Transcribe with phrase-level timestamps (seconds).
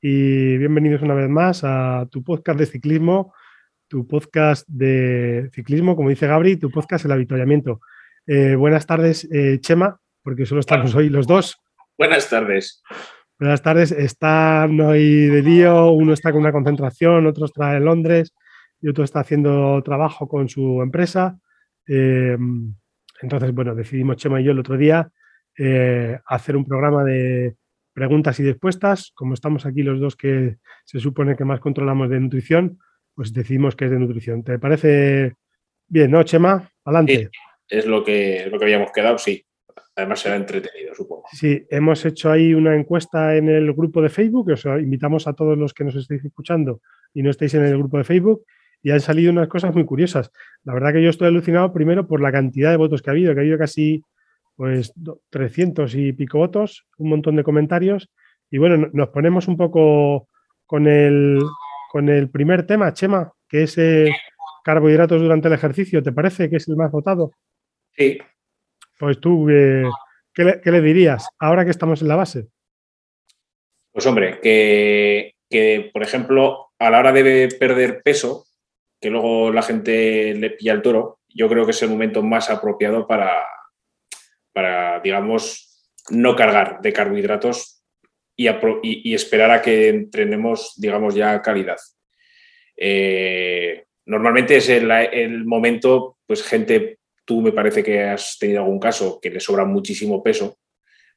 [0.00, 3.34] y bienvenidos una vez más a tu podcast de ciclismo,
[3.88, 7.80] tu podcast de ciclismo, como dice Gabri, tu podcast El Avituallamiento.
[8.26, 11.58] Eh, buenas tardes, eh, Chema, porque solo estamos hoy los dos.
[11.96, 12.82] Buenas tardes.
[13.40, 18.34] Buenas tardes, están hoy de lío, uno está con una concentración, otro está en Londres
[18.80, 21.38] y otro está haciendo trabajo con su empresa.
[21.88, 22.36] Eh,
[23.20, 25.10] entonces, bueno, decidimos Chema y yo el otro día
[26.26, 27.56] hacer un programa de
[27.98, 29.10] preguntas y respuestas.
[29.12, 32.78] Como estamos aquí los dos que se supone que más controlamos de nutrición,
[33.12, 34.44] pues decidimos que es de nutrición.
[34.44, 35.34] ¿Te parece
[35.88, 36.70] bien, no, Chema?
[36.84, 37.28] Adelante.
[37.68, 39.44] es lo que, lo que habíamos quedado, sí.
[39.96, 41.24] Además será entretenido, supongo.
[41.32, 45.58] Sí, hemos hecho ahí una encuesta en el grupo de Facebook, os invitamos a todos
[45.58, 46.80] los que nos estéis escuchando
[47.12, 48.44] y no estéis en el grupo de Facebook,
[48.80, 50.30] y han salido unas cosas muy curiosas.
[50.62, 53.34] La verdad que yo estoy alucinado primero por la cantidad de votos que ha habido,
[53.34, 54.04] que ha habido casi
[54.58, 54.92] pues
[55.30, 58.10] 300 y pico votos, un montón de comentarios.
[58.50, 60.28] Y bueno, nos ponemos un poco
[60.66, 61.38] con el,
[61.92, 64.10] con el primer tema, Chema, que es eh,
[64.64, 66.02] carbohidratos durante el ejercicio.
[66.02, 67.30] ¿Te parece que es el más votado?
[67.92, 68.18] Sí.
[68.98, 69.84] Pues tú, eh,
[70.34, 72.48] ¿qué, le, dirías ahora que estamos en la base?
[73.92, 78.46] Pues hombre, que, que, por ejemplo, a la hora de perder peso,
[79.00, 82.50] que luego la gente le pilla el toro, yo creo que es el momento más
[82.50, 83.46] apropiado para,
[84.52, 85.68] para, digamos,
[86.10, 87.82] no cargar de carbohidratos
[88.36, 91.78] y, esperar a que entrenemos, digamos, ya calidad.
[92.76, 99.18] Eh, normalmente es el, momento, pues gente, tú me parece que has tenido algún caso
[99.20, 100.58] que le sobra muchísimo peso,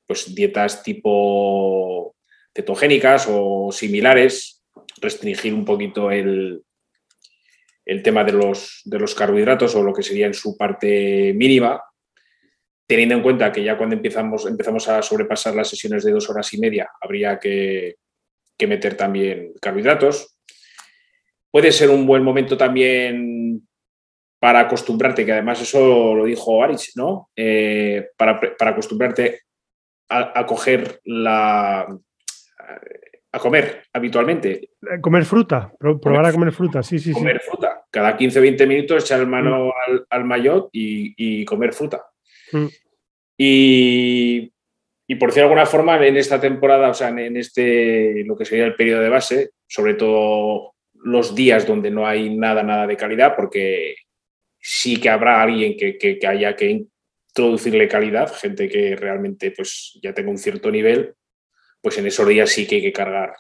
[0.06, 2.16] pues dietas tipo
[2.53, 4.63] cetogénicas o similares,
[5.00, 6.63] restringir un poquito el,
[7.86, 11.81] el tema de los, de los carbohidratos o lo que sería en su parte mínima
[12.91, 16.53] teniendo en cuenta que ya cuando empezamos, empezamos a sobrepasar las sesiones de dos horas
[16.53, 17.96] y media, habría que,
[18.68, 20.38] meter también carbohidratos.
[21.50, 23.66] Puede ser un buen momento también
[24.40, 27.30] para acostumbrarte, que además eso lo dijo Arich, ¿no?
[27.34, 29.44] Eh, para, acostumbrarte
[30.09, 31.88] a, coger la.
[33.31, 34.72] a comer habitualmente.
[34.81, 37.13] Eh, comer fruta, probar a comer fruta, sí, sí.
[37.13, 37.85] Comer fruta.
[37.90, 39.72] Cada 15-20 minutos echar mano mm.
[39.88, 42.11] al, al mayot y comer fruta.
[42.51, 42.67] Mm.
[43.38, 44.51] Y,
[45.19, 48.66] por decir de alguna forma, en esta temporada, o sea, en este, lo que sería
[48.66, 53.35] el periodo de base, sobre todo los días donde no hay nada, nada de calidad,
[53.35, 53.95] porque
[54.59, 56.88] sí que habrá alguien que, haya que
[57.29, 61.16] introducirle calidad, gente que realmente pues, ya tenga un cierto nivel,
[61.81, 63.33] pues en esos días sí que hay que cargar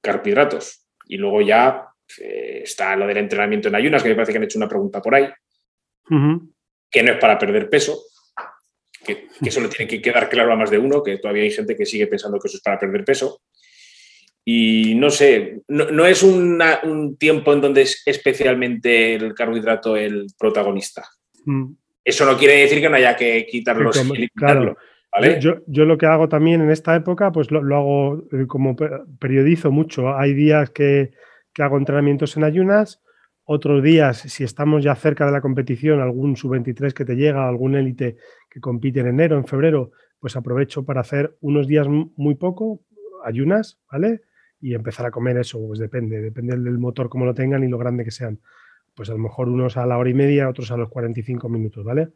[0.00, 0.84] carbohidratos.
[1.06, 1.86] Y luego ya
[2.20, 5.00] eh, está lo del entrenamiento en ayunas, que me parece que han hecho una pregunta
[5.00, 5.28] por ahí
[6.90, 8.02] que no es para perder peso,
[9.04, 11.76] que, eso le tiene que quedar claro a más de uno, que todavía hay gente
[11.76, 13.40] que sigue pensando que eso es para perder peso.
[14.44, 21.04] Y no sé, no, es un tiempo en donde es especialmente el carbohidrato el protagonista.
[21.44, 21.72] Mm.
[22.04, 23.90] Eso no quiere decir que no haya que quitarlo
[24.36, 24.76] claro.
[25.40, 28.76] Yo, lo que hago también en esta época, pues lo, hago eh, como
[29.18, 30.14] periodizo mucho.
[30.14, 31.12] Hay días que,
[31.52, 33.02] que hago entrenamientos en ayunas
[33.46, 37.76] otros días, si estamos ya cerca de la competición, algún sub-23 que te llega, algún
[37.76, 38.16] élite
[38.50, 42.80] que compite en enero, en febrero, pues aprovecho para hacer unos días muy poco,
[43.24, 44.22] ayunas, ¿vale?
[44.60, 47.78] Y empezar a comer eso, pues depende, depende del motor como lo tengan y lo
[47.78, 48.40] grande que sean.
[48.96, 51.84] Pues a lo mejor unos a la hora y media, otros a los 45 minutos,
[51.84, 52.08] ¿vale?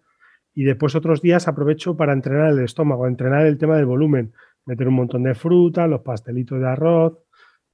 [0.53, 4.33] Y después otros días aprovecho para entrenar el estómago, entrenar el tema del volumen,
[4.67, 7.19] meter un montón de fruta, los pastelitos de arroz,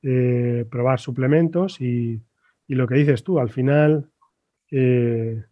[0.03, 2.20] eh, probar suplementos y,
[2.67, 4.11] y lo que dices tú, al final...
[4.71, 5.43] Eh,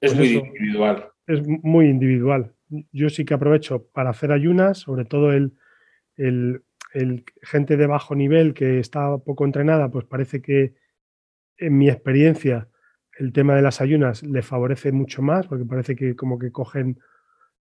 [0.00, 1.08] es pues muy individual.
[1.26, 2.54] Es muy individual.
[2.92, 5.52] Yo sí que aprovecho para hacer ayunas, sobre todo el,
[6.16, 6.62] el,
[7.42, 10.74] gente de bajo nivel que está poco entrenada, pues parece que
[11.58, 12.68] en mi experiencia
[13.18, 16.98] el tema de las ayunas le favorece mucho más, porque parece que como que cogen,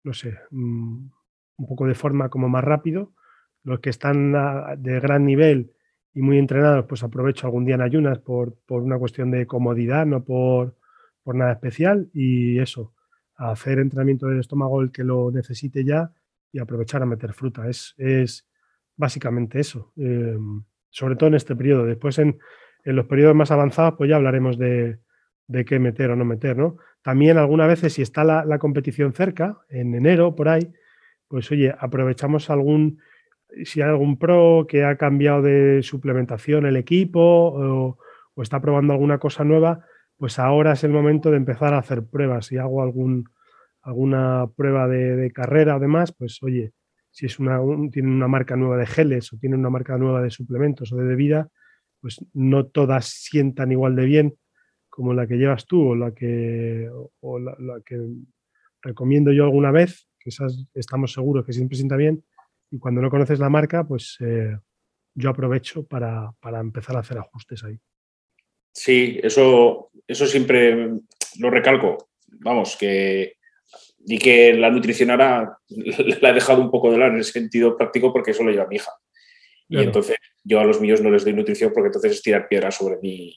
[0.02, 1.08] no sé, mm,
[1.56, 3.12] un poco de forma como más rápido.
[3.62, 4.32] Los que están
[4.78, 5.73] de gran nivel
[6.14, 10.24] y muy entrenados, pues aprovecho algún día en ayunas por, una cuestión de comodidad, no
[10.24, 10.76] por,
[11.26, 12.08] nada especial.
[12.12, 12.94] Y eso,
[13.34, 16.12] hacer entrenamiento del estómago el que lo necesite ya
[16.52, 17.68] y aprovechar a meter fruta.
[17.68, 18.46] Es, es
[18.96, 19.92] básicamente eso.
[19.96, 20.62] Em,
[20.94, 21.84] sobre todo en este periodo.
[21.84, 22.38] Después en,
[22.84, 25.00] los periodos más avanzados, pues ya hablaremos de,
[25.66, 26.76] qué meter o no meter, ¿no?
[27.02, 30.72] También algunas veces, si está la, competición cerca, en enero, por ahí,
[31.26, 33.00] pues oye, aprovechamos algún,
[33.64, 37.98] si hay algún pro que ha cambiado de suplementación el equipo o,
[38.42, 39.84] está probando alguna cosa nueva,
[40.16, 42.46] pues ahora es el momento de empezar a hacer pruebas.
[42.46, 43.28] Si hago algún,
[43.82, 46.72] alguna prueba de, carrera o demás, pues oye,
[47.10, 47.60] si es una,
[47.92, 51.04] tienen una marca nueva de geles o tienen una marca nueva de suplementos o de
[51.04, 51.48] bebida,
[52.00, 54.34] pues no todas sientan igual de bien
[54.94, 56.88] como la que llevas tú o la que,
[57.20, 57.98] o la, que
[58.80, 60.30] recomiendo yo alguna vez, que
[60.74, 62.24] estamos seguros que siempre sienta bien,
[62.70, 64.56] y cuando no conoces la marca, pues eh,
[65.14, 67.78] yo aprovecho para, para, empezar a hacer ajustes ahí.
[68.72, 70.90] Sí, eso, eso siempre
[71.38, 72.10] lo recalco.
[72.40, 73.36] Vamos, que
[74.06, 77.76] y que la nutrición ahora la he dejado un poco de lado en el sentido
[77.76, 78.92] práctico porque eso lo lleva mi hija.
[79.66, 82.70] Y entonces yo a los míos no les doy nutrición porque entonces es tirar piedra
[82.70, 83.34] sobre mi,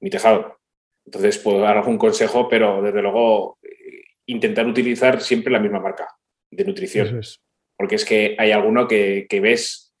[0.00, 0.58] mi tejado.
[1.04, 6.06] Entonces puedo dar algún consejo, pero desde luego eh, intentar utilizar siempre la misma marca
[6.50, 7.20] de nutrición.
[7.82, 9.92] Porque es que hay alguno que, que ves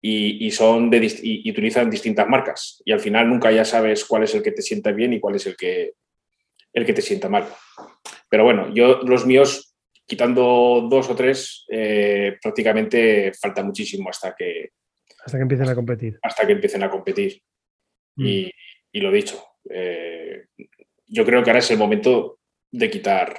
[0.00, 4.22] y, y son de, y, utilizan distintas marcas y al final nunca ya sabes cuál
[4.22, 5.92] es el que te sienta bien y cuál es el que,
[6.72, 7.46] el que te sienta mal.
[8.30, 14.70] Pero bueno, yo los míos, quitando dos o tres, eh, prácticamente falta muchísimo hasta que...
[15.22, 16.18] Hasta que empiecen a competir.
[16.22, 17.42] Hasta que empiecen a competir.
[18.14, 18.26] Mm.
[18.26, 20.46] Y, lo dicho, eh,
[21.06, 22.38] yo creo que ahora es el momento
[22.70, 23.36] de quitar,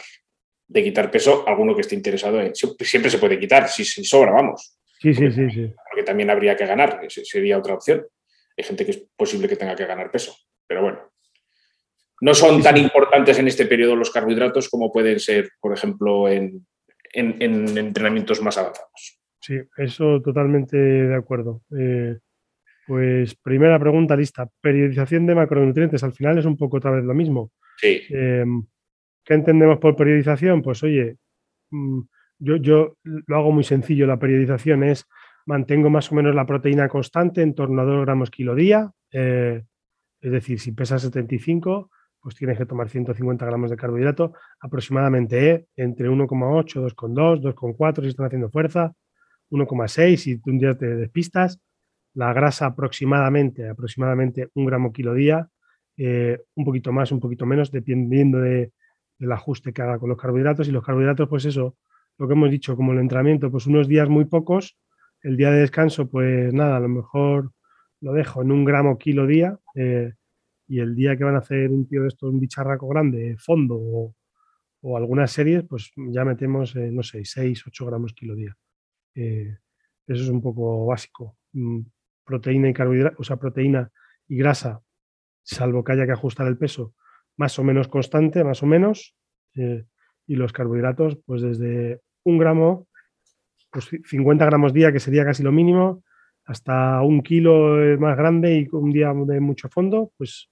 [0.68, 1.48] de quitar peso.
[1.48, 2.54] Alguno que esté interesado en...
[2.56, 4.78] Siempre se puede quitar, si, sobra, vamos.
[5.00, 5.74] Sí, sí, sí, sí.
[5.90, 8.06] Porque también habría que ganar, sería otra opción.
[8.58, 10.36] Hay gente que es posible que tenga que ganar peso.
[10.66, 11.00] Pero bueno,
[12.22, 16.66] no son tan importantes en este periodo los carbohidratos como pueden ser, por ejemplo, en,
[17.14, 19.20] entrenamientos más avanzados.
[19.40, 21.62] Sí, eso totalmente de acuerdo.
[21.78, 22.18] Eh,
[22.88, 24.50] pues primera pregunta lista.
[24.62, 26.04] Periodización de macronutrientes.
[26.04, 27.52] Al final es un poco otra vez lo mismo.
[27.78, 28.02] Sí.
[28.10, 28.66] Em,
[29.28, 30.62] ¿Qué entendemos por periodización?
[30.62, 31.18] Pues oye,
[31.70, 32.00] mm,
[32.40, 34.08] yo, yo lo hago muy sencillo.
[34.08, 35.06] La periodización es
[35.46, 38.90] mantengo más o menos la proteína constante en torno a 2 gramos kilo día.
[39.12, 39.64] Eh,
[40.22, 41.92] es decir, si pesa 75,
[42.22, 44.32] pues tienes que tomar 150 gramos de carbohidrato
[44.62, 45.66] aproximadamente ¿eh?
[45.76, 48.94] entre 1,8, 2,2, 2,4 si están haciendo fuerza,
[49.52, 51.60] 1,6 si un día te despistas,
[52.14, 55.50] la grasa aproximadamente, aproximadamente un gramo kilo día,
[55.98, 58.72] eh, un poquito más, un poquito menos, dependiendo de,
[59.18, 60.68] del ajuste que haga con los carbohidratos.
[60.68, 61.76] Y los carbohidratos, pues eso,
[62.18, 64.78] lo que hemos dicho, como el entrenamiento, pues unos días muy pocos,
[65.22, 67.52] el día de descanso, pues nada, a lo mejor
[68.02, 69.60] lo dejo en un gramo kilo día.
[69.76, 70.14] Eh,
[70.68, 73.78] y el día que van a hacer un tío de estos, un bicharraco grande, fondo
[73.80, 74.14] o,
[74.98, 78.56] algunas series, pues ya metemos, no sé, 6, 8 gramos kilo día.
[79.16, 79.58] Eh,
[80.08, 81.38] eso es un poco básico.
[81.54, 81.82] Mm,
[82.24, 83.92] proteína y carbohidratos, o sea, proteína
[84.28, 84.82] y grasa,
[85.44, 86.94] salvo que haya que ajustar el peso,
[87.38, 89.16] más o menos constante, más o menos.
[89.56, 89.86] Eh,
[90.28, 92.88] y los carbohidratos, pues desde un gramo,
[93.72, 96.04] pues 50 gramos día, que sería casi lo mínimo,
[96.46, 100.50] hasta un kilo más grande y un día de mucho fondo, pues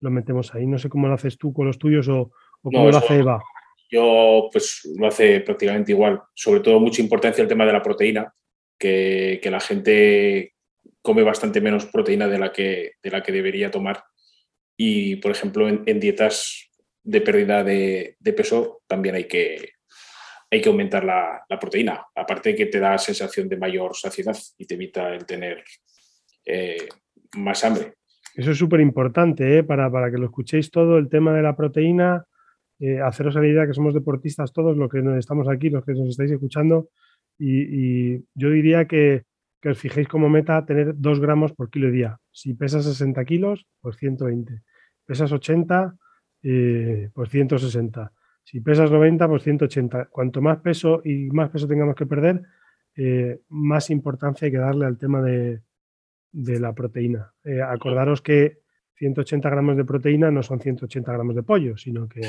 [0.00, 0.66] lo metemos ahí.
[0.66, 2.30] No sé cómo lo haces tú con los tuyos o,
[2.62, 3.42] cómo lo hace Eva.
[3.90, 6.20] Yo, pues lo hace prácticamente igual.
[6.34, 8.32] Sobre todo, mucha importancia el tema de la proteína,
[8.78, 10.54] que, la gente
[11.00, 14.04] come bastante menos proteína de la que, de la que debería tomar.
[14.80, 16.70] Y, por ejemplo, en, dietas
[17.02, 19.72] de pérdida de, peso también hay que,
[20.50, 22.06] hay que aumentar la, proteína.
[22.14, 25.64] Aparte que te da sensación de mayor saciedad y te evita el tener
[26.46, 26.88] eh,
[27.36, 27.94] más hambre.
[28.36, 29.64] Eso es súper importante ¿eh?
[29.64, 32.24] para, que lo escuchéis todo, el tema de la proteína,
[32.78, 36.10] eh, haceros la idea que somos deportistas todos, los que estamos aquí, los que nos
[36.10, 36.88] estáis escuchando,
[37.36, 39.24] y, yo diría que,
[39.64, 42.20] os fijéis como meta tener 2 gramos por kilo día.
[42.30, 44.62] Si pesas 60 kilos, pues 120.
[45.04, 45.96] Pesas 80,
[46.42, 48.12] eh, pues 160.
[48.44, 50.06] Si pesas 90, pues 180.
[50.06, 52.42] Cuanto más peso y más peso tengamos que perder,
[53.48, 55.60] más importancia hay que darle al tema de,
[56.32, 57.32] de la proteína.
[57.44, 58.60] Eh, acordaros que
[58.96, 62.22] 180 gramos de proteína no son 180 gramos de pollo, sino que,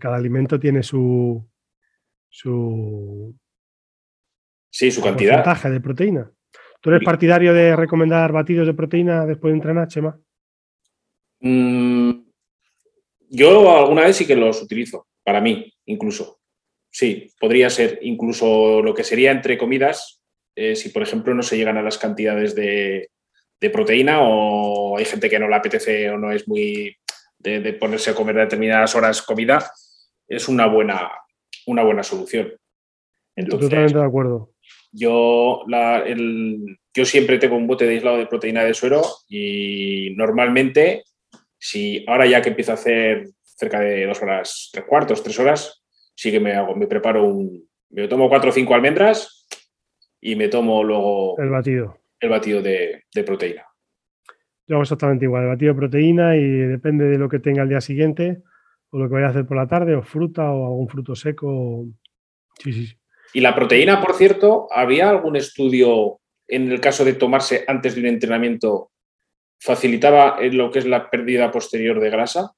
[0.00, 1.48] cada alimento tiene su,
[2.28, 3.36] su,
[4.68, 5.36] sí, su cantidad.
[5.36, 6.30] porcentaje de proteína.
[6.86, 10.16] ¿Tú eres partidario de recomendar batidos de proteína después de entrenar, Chema?
[11.40, 12.12] Mm,
[13.28, 16.38] yo alguna vez sí que los utilizo, para mí incluso.
[16.88, 20.22] Sí, podría ser incluso lo que sería entre comidas,
[20.54, 23.10] eh, si por ejemplo no se llegan a las cantidades de,
[23.72, 26.96] proteína o hay gente que no le apetece o no es muy
[27.40, 29.72] de, ponerse a comer a determinadas horas comida,
[30.28, 31.10] es una buena,
[31.66, 32.52] una buena solución.
[33.34, 34.52] Totalmente de acuerdo.
[34.92, 35.64] Yo,
[36.94, 41.04] yo siempre tengo un bote de aislado de proteína de suero y normalmente,
[41.58, 45.84] si ahora ya que empiezo a hacer cerca de dos horas, tres cuartos, tres horas,
[46.14, 49.46] sí que me hago, me preparo un, me tomo cuatro o cinco almendras
[50.20, 53.64] y me tomo luego el batido, el batido de, de proteína.
[54.66, 57.68] Yo hago exactamente igual, el batido de proteína y depende de lo que tenga el
[57.68, 58.42] día siguiente
[58.90, 61.86] o lo que vaya a hacer por la tarde, o fruta o algún fruto seco.
[62.58, 62.96] Sí, sí, sí.
[63.36, 68.00] Y la proteína, por cierto, ¿había algún estudio en el caso de tomarse antes de
[68.00, 68.92] un entrenamiento
[69.60, 72.52] facilitaba lo que es la pérdida posterior de grasa?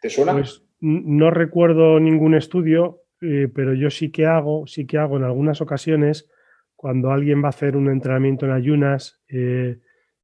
[0.00, 0.32] ¿Te suena?
[0.32, 5.24] Pues no recuerdo ningún estudio, eh, pero yo sí que hago, sí que hago en
[5.24, 6.26] algunas ocasiones
[6.74, 9.76] cuando alguien va a hacer un entrenamiento en ayunas eh,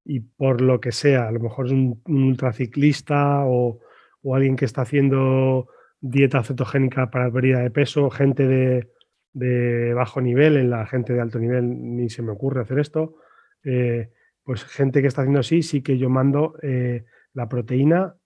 [0.06, 3.80] y por lo que sea, a lo mejor es un, ultraciclista o,
[4.22, 5.68] o, alguien que está haciendo
[6.00, 8.88] dieta cetogénica para pérdida de peso, gente de,
[9.32, 13.16] de bajo nivel, en la gente de alto nivel ni se me ocurre hacer esto,
[13.64, 14.10] eh,
[14.42, 18.16] pues gente que está haciendo así, sí que yo mando eh, la proteína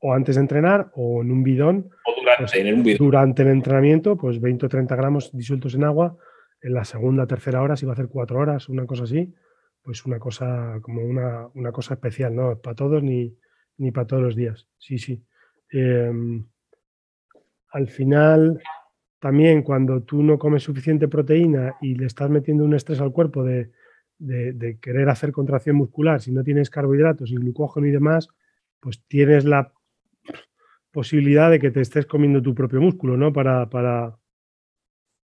[0.00, 1.90] o antes de entrenar o en un bidón.
[2.06, 2.98] O durante, pues, en bidón.
[2.98, 6.16] durante el entrenamiento, pues 20 o 30 gramos disueltos en agua.
[6.60, 9.34] En la segunda, tercera hora, si va a hacer cuatro horas, una cosa así,
[9.82, 13.36] pues una cosa como una, una cosa especial, no para todos ni,
[13.78, 14.68] ni para todos los días.
[14.78, 15.22] Sí, sí.
[15.70, 16.46] Em,
[17.72, 18.60] al final,
[19.24, 23.42] también cuando tú no comes suficiente proteína y le estás metiendo un estrés al cuerpo
[23.42, 23.70] de,
[24.82, 28.28] querer hacer contracción muscular, si no tienes carbohidratos y glucógeno y demás,
[28.80, 29.72] pues tienes la
[30.90, 33.32] posibilidad de que te estés comiendo tu propio músculo, ¿no?
[33.32, 34.14] Para, para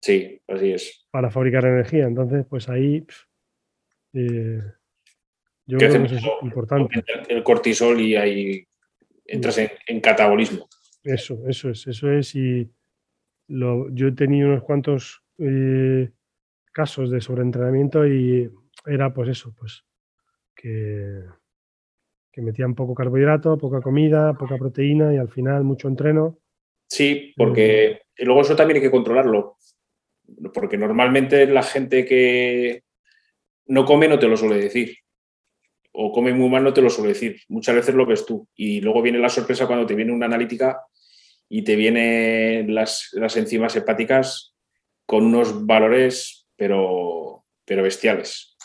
[0.01, 1.06] sí, así es.
[1.12, 2.06] Para fabricar energía.
[2.06, 3.06] Entonces, pues ahí
[4.13, 4.62] eh,
[5.65, 7.03] yo creo que es importante.
[7.27, 8.65] El cortisol y ahí
[9.25, 10.70] entras en, en catabolismo.
[11.03, 12.34] Eso, eso es, eso es.
[12.34, 12.72] Y,
[13.50, 16.12] yo he tenido unos cuantos eh,
[16.72, 18.50] casos de sobreentrenamiento y
[18.86, 19.84] era pues eso, pues
[20.56, 21.24] que,
[22.32, 26.39] que metían poco carbohidrato, poca comida, poca proteína y al final mucho entreno.
[26.88, 29.58] Sí, porque eh, luego eso también hay que controlarlo,
[30.53, 32.84] porque normalmente la gente que
[33.68, 34.98] no come no te lo suele decir,
[35.91, 38.82] o come muy mal no te lo suele decir, muchas veces lo ves tú y
[38.82, 40.82] luego viene la sorpresa cuando te viene una analítica
[41.50, 44.56] y te vienen las, enzimas hepáticas
[45.06, 48.56] con unos valores, pero, pero bestiales.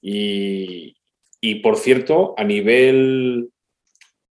[0.00, 0.94] Y,
[1.62, 3.50] por cierto, a nivel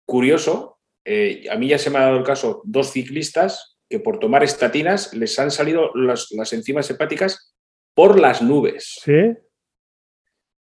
[0.06, 4.20] curioso, eh, a mí ya se me ha dado el caso dos ciclistas que por
[4.20, 7.56] tomar estatinas les han salido las, las enzimas hepáticas
[7.94, 9.00] por las nubes.
[9.02, 9.35] ¿Sí?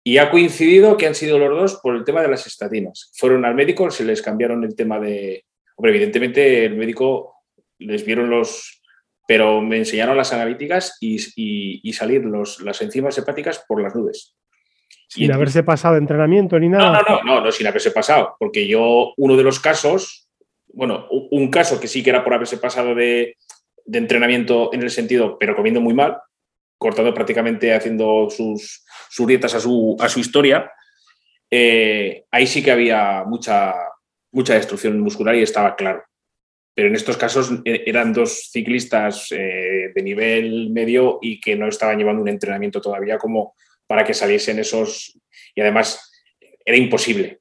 [0.04, 3.10] Y ha coincidido que han sido los dos por el tema de las estatinas.
[3.14, 5.45] Fueron al médico, se les cambiaron el tema de,
[5.76, 7.42] Hombre, evidentemente el médico
[7.78, 8.82] les vieron los,
[9.26, 14.34] pero me enseñaron las analíticas y, salir los, las enzimas hepáticas por las nubes.
[15.08, 17.02] Sin haberse pasado entrenamiento ni nada.
[17.06, 20.28] No, no, no, no, sin haberse pasado, porque yo, uno de los casos,
[20.72, 23.36] bueno, un caso que sí que era por haberse pasado de,
[23.92, 26.18] entrenamiento en el sentido, pero comiendo muy mal,
[26.76, 28.84] cortando prácticamente, haciendo sus,
[29.26, 30.70] dietas a su, a su historia,
[31.50, 33.74] eh, ahí sí que había mucha,
[34.36, 36.04] mucha destrucción muscular y estaba claro.
[36.74, 41.68] Pero en estos casos eh, eran dos ciclistas eh, de nivel medio y que no
[41.68, 43.54] estaban llevando un entrenamiento todavía como
[43.86, 45.18] para que saliesen esos...
[45.54, 46.12] Y además
[46.62, 47.40] era imposible,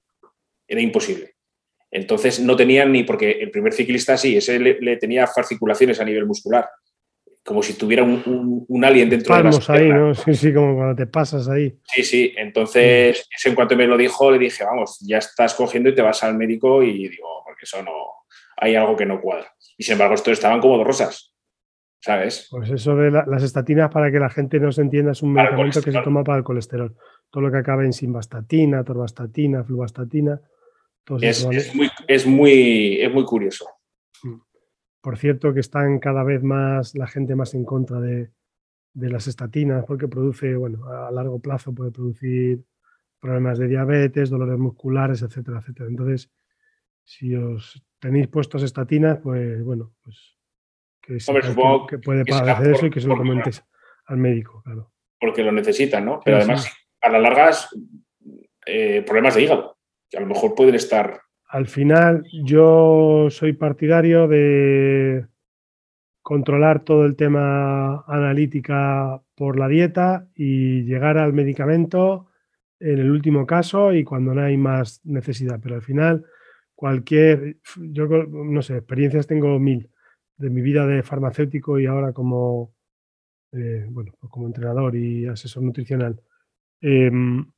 [0.65, 1.35] era imposible.
[1.91, 6.25] Entonces no tenían ni, porque el primer ciclista sí, ese le, tenía fasciculaciones a nivel
[6.25, 6.69] muscular,
[7.45, 10.15] como si tuviera un, un, alien dentro de las ahí, ¿no?
[10.15, 11.77] Sí, sí, como cuando te pasas ahí.
[11.83, 12.33] Sí, sí.
[12.35, 16.23] Entonces, en cuanto me lo dijo, le dije, vamos, ya estás cogiendo y te vas
[16.23, 17.91] al médico y digo, porque eso no,
[18.57, 19.53] hay algo que no cuadra.
[19.77, 21.35] Y sin embargo, estos estaban como dos rosas,
[21.99, 22.47] ¿sabes?
[22.49, 25.83] Pues eso de las estatinas, para que la gente no se entienda, es un medicamento
[25.83, 26.95] que se toma para el colesterol.
[27.29, 30.41] Todo lo que acaba en simvastatina, torvastatina, fluvastatina.
[31.21, 33.67] Es, es, muy, es, muy, es muy curioso.
[35.05, 38.31] Por cierto, que están cada vez más la gente más en contra de,
[38.95, 42.63] las estatinas porque produce, bueno, a largo plazo puede producir
[43.19, 45.89] problemas de diabetes, dolores musculares, etcétera, etcétera.
[45.89, 46.31] Entonces,
[47.03, 50.39] si os tenéis puestos estatinas, pues bueno, pues
[50.99, 51.19] que,
[51.87, 53.63] que, puede padecer eso y que se lo comentes
[54.07, 54.91] al médico, claro.
[55.19, 56.19] Porque lo necesitan, ¿no?
[56.25, 56.67] Pero además,
[56.99, 57.51] a la larga,
[58.65, 59.77] eh, problemas de hígado,
[60.09, 61.21] que a lo mejor pueden estar
[61.55, 65.25] al final yo soy partidario de
[66.21, 72.27] controlar todo el tema analítica por la dieta y llegar al medicamento
[72.77, 75.61] en el último caso y cuando no hay más necesidad.
[75.63, 76.25] Pero al final,
[76.75, 79.89] cualquier, yo no sé, experiencias tengo mil
[80.35, 82.73] de mi vida de farmacéutico y ahora como
[83.53, 86.21] eh, bueno, pues como entrenador y asesor nutricional.
[86.81, 87.49] Em,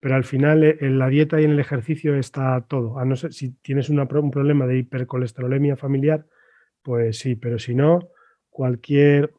[0.00, 2.98] pero al final eh, en la dieta y en el ejercicio está todo.
[2.98, 6.26] A no ser si tienes un problema de hipercolesterolemia familiar,
[6.82, 8.08] pues sí, pero si no,
[8.48, 9.34] cualquier,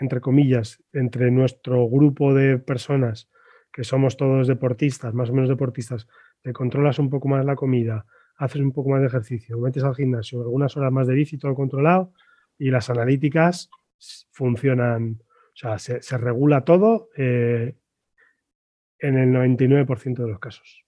[0.00, 3.30] entre comillas, entre nuestro grupo de personas
[3.72, 6.06] que somos todos deportistas, más o menos deportistas,
[6.42, 8.04] te controlas un poco más la comida,
[8.36, 11.54] haces un poco más de ejercicio, metes al gimnasio, algunas horas más de bici, todo
[11.54, 12.12] controlado,
[12.58, 13.70] y las analíticas
[14.32, 17.76] funcionan, o sea, se, regula todo eh,
[19.02, 20.84] en el 99% de los casos.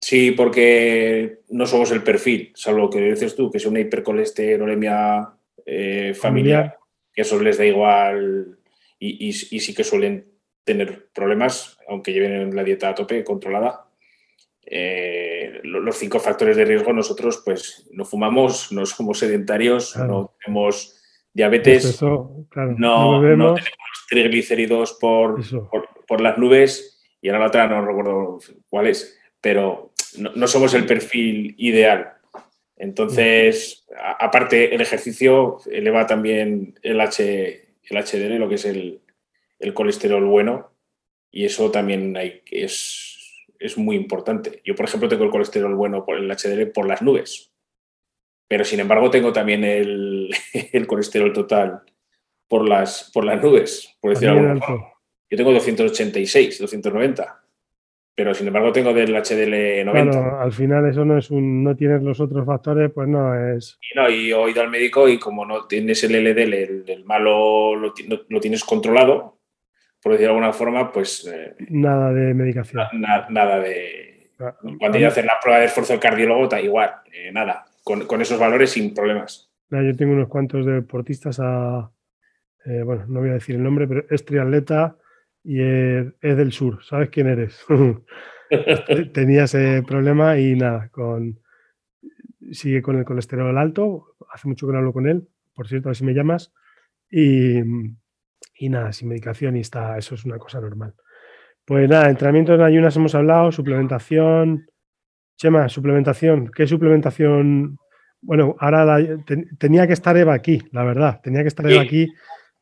[0.00, 5.30] Sí, porque no somos el perfil, salvo que dices tú, que es una hipercolesterolemia
[5.66, 6.78] eh, familiar,
[7.12, 8.58] que eso les da igual
[8.98, 10.26] y, sí que suelen
[10.64, 13.86] tener problemas, aunque lleven la dieta a tope, controlada.
[14.64, 21.02] Eh, los cinco factores de riesgo, nosotros pues no fumamos, no somos sedentarios, no tenemos
[21.32, 23.60] diabetes, pues no, tenemos
[24.08, 25.40] triglicéridos por,
[26.06, 30.86] por, las nubes y ahora la otra no recuerdo cuál es, pero no, somos el
[30.86, 32.14] perfil ideal.
[32.76, 33.86] Entonces,
[34.18, 39.00] aparte, el ejercicio eleva también el, H, el HDL, lo que es el,
[39.74, 40.70] colesterol bueno,
[41.30, 44.62] y eso también hay, es, es muy importante.
[44.64, 47.52] Yo, por ejemplo, tengo el colesterol bueno por el HDL por las nubes,
[48.46, 50.30] pero sin embargo tengo también el,
[50.86, 51.82] colesterol total
[52.46, 54.97] por las, por las nubes, por decir algo.
[55.30, 57.42] Yo tengo 286, 290
[58.18, 60.42] pero sin embargo tengo del HDL 90.
[60.42, 63.78] al final eso no es un, no tienes los otros factores, pues no es.
[63.80, 67.76] Y no, y he ido al médico y como no tienes el LDL, el, malo
[67.76, 67.92] lo,
[68.40, 69.38] tienes controlado,
[70.02, 71.30] por decir de alguna forma, pues.
[71.32, 72.88] Eh, nada de medicación.
[73.30, 74.32] nada de.
[74.40, 78.20] Ah, cuando a hacer la prueba de esfuerzo del cardiólogo, está igual, eh, nada, con,
[78.20, 79.48] esos valores sin problemas.
[79.70, 81.88] yo tengo unos cuantos deportistas a.
[82.64, 84.96] Eh, bueno, no voy a decir el nombre, pero es triatleta
[85.44, 87.64] y es, del sur, ¿sabes quién eres?
[89.12, 91.40] Tenía ese problema y nada, con,
[92.50, 95.90] sigue con el colesterol alto, hace mucho que no hablo con él, por cierto, a
[95.90, 96.52] ver si me llamas,
[97.10, 97.58] y,
[98.56, 100.94] y nada, sin medicación y está, eso es una cosa normal.
[101.68, 104.66] Pues nada, entrenamiento en ayunas hemos hablado, suplementación.
[105.36, 106.50] Chema, suplementación.
[106.54, 107.76] ¿Qué suplementación?
[108.22, 108.96] Bueno, ahora
[109.58, 111.20] tenía que estar Eva aquí, la verdad.
[111.22, 112.08] Tenía que estar Eva aquí,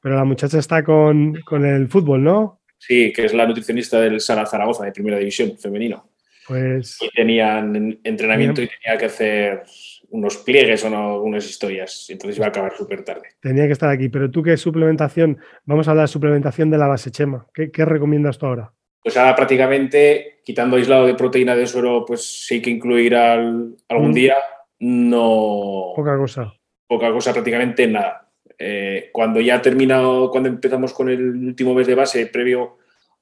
[0.03, 2.61] pero la muchacha está con, con el fútbol, ¿no?
[2.79, 6.11] Sí, que es la nutricionista del Sala Zaragoza de Primera División femenino.
[6.47, 6.99] Pues.
[7.01, 9.65] Y tenían entrenamiento y tenía que hacer
[10.11, 12.07] unos pliegues o no, unas historias.
[12.09, 13.29] Entonces iba a acabar súper tarde.
[13.41, 14.09] Tenía que estar aquí.
[14.09, 15.39] Pero tú, ¿qué suplementación?
[15.65, 17.47] Vamos a hablar de suplementación de la base chema.
[17.53, 18.73] ¿Qué, recomiendas tú ahora?
[19.03, 23.77] Pues ahora prácticamente, quitando aislado de proteína de suero, pues sí que incluir algún
[24.11, 24.15] mm.
[24.15, 24.37] día.
[24.81, 25.93] No.
[25.97, 26.53] Poca cosa.
[26.87, 28.26] Poca cosa, prácticamente nada.
[28.59, 32.79] Eh, cuando ya ha terminado, cuando empezamos con el último mes de base, previo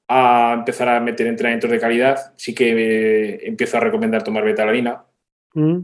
[0.07, 5.03] a empezar a meter entrenamientos de calidad, sí que eh, empiezo a recomendar tomar betalanina
[5.53, 5.79] mm.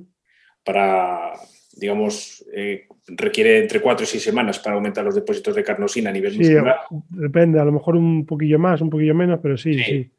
[0.63, 1.33] para,
[1.75, 6.13] digamos, eh, requiere entre 4 y 6 semanas para aumentar los depósitos de carnosina a
[6.13, 6.81] nivel muscular.
[7.09, 10.11] Depende, a lo mejor un poquillo más, un poquillo menos, pero sí, sí.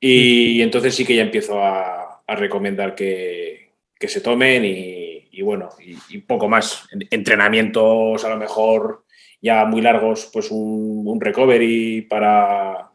[0.00, 1.98] Y, entonces sí que ya empiezo a,
[2.34, 5.01] recomendar que, que se tomen y
[5.32, 6.86] y bueno, y, poco más.
[7.10, 9.04] Entrenamientos a lo mejor
[9.40, 12.90] ya muy largos, pues un, recovery para,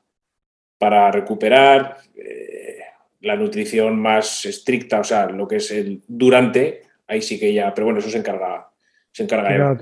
[0.77, 2.77] para recuperar, eh,
[3.21, 7.73] la nutrición más estricta, o sea, lo que es el durante, ahí sí que ya,
[7.73, 8.69] pero bueno, eso se encarga.
[9.11, 9.75] Se encarga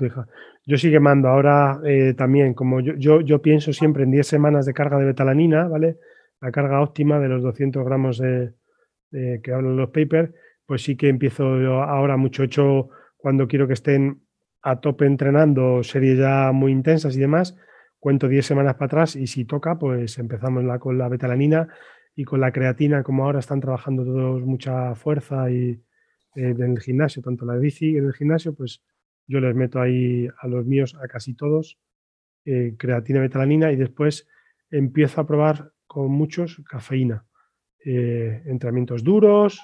[0.64, 4.26] Yo sí que mando ahora eh, también, como yo, yo, yo, pienso siempre en 10
[4.26, 5.98] semanas de carga de betalanina, ¿vale?
[6.40, 8.54] La carga óptima de los 200 gramos de,
[9.12, 10.30] que hablan los papers
[10.66, 11.44] pues sí que empiezo
[11.82, 14.22] ahora mucho hecho cuando quiero que estén
[14.62, 17.56] a tope entrenando series ya muy intensas y demás,
[17.98, 21.68] cuento 10 semanas para atrás y si toca, pues empezamos la, con la betalanina
[22.14, 25.70] y con la creatina, como ahora están trabajando todos mucha fuerza y
[26.34, 28.82] eh, en el gimnasio, tanto la bici en el gimnasio, pues
[29.26, 31.78] yo les meto ahí a los míos, a casi todos,
[32.44, 34.28] eh, creatina, betalanina y después
[34.70, 37.26] empiezo a probar con muchos cafeína.
[37.84, 39.60] Eh, entrenamientos duros,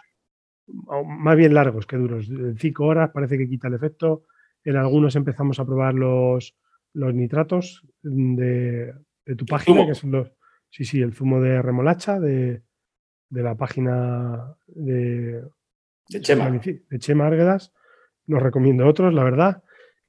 [0.66, 2.29] más bien largos que duros.
[2.59, 4.25] Cinco horas parece que quita el efecto.
[4.64, 6.57] En algunos empezamos a probar los,
[6.94, 8.94] los nitratos de,
[9.37, 10.33] tu página, que son los.
[10.70, 12.62] Sí, sí, el zumo de remolacha de,
[13.31, 15.42] la página de,
[16.09, 16.51] de Chema.
[16.51, 17.72] De Chema Arguedas.
[18.27, 19.62] Nos recomiendo otros, la verdad.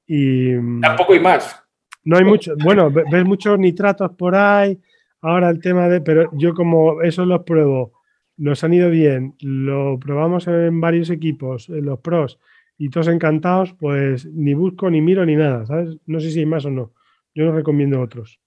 [0.06, 1.62] Y, Tampoco hay más.
[2.04, 2.54] No hay mucho.
[2.64, 4.80] Bueno, ves muchos nitratos por ahí.
[5.22, 6.02] Ahora el tema de.
[6.02, 8.03] Pero yo, como eso los pruebo
[8.38, 12.40] nos han ido bien, lo probamos en varios equipos, en los pros,
[12.78, 15.98] y todos encantados, pues ni busco, ni miro, ni nada, ¿sabes?
[16.06, 16.94] No sé si hay más o no.
[17.36, 18.40] Yo no recomiendo otros.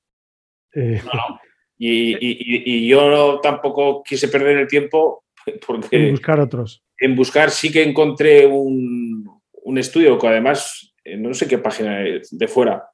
[0.74, 1.00] Eh,
[1.78, 5.24] y, yo tampoco quise perder el tiempo
[5.66, 5.96] porque...
[5.96, 6.84] En buscar otros.
[6.98, 9.40] En buscar sí que encontré un,
[9.76, 12.88] estudio que además, eh, no sé qué página de fuera,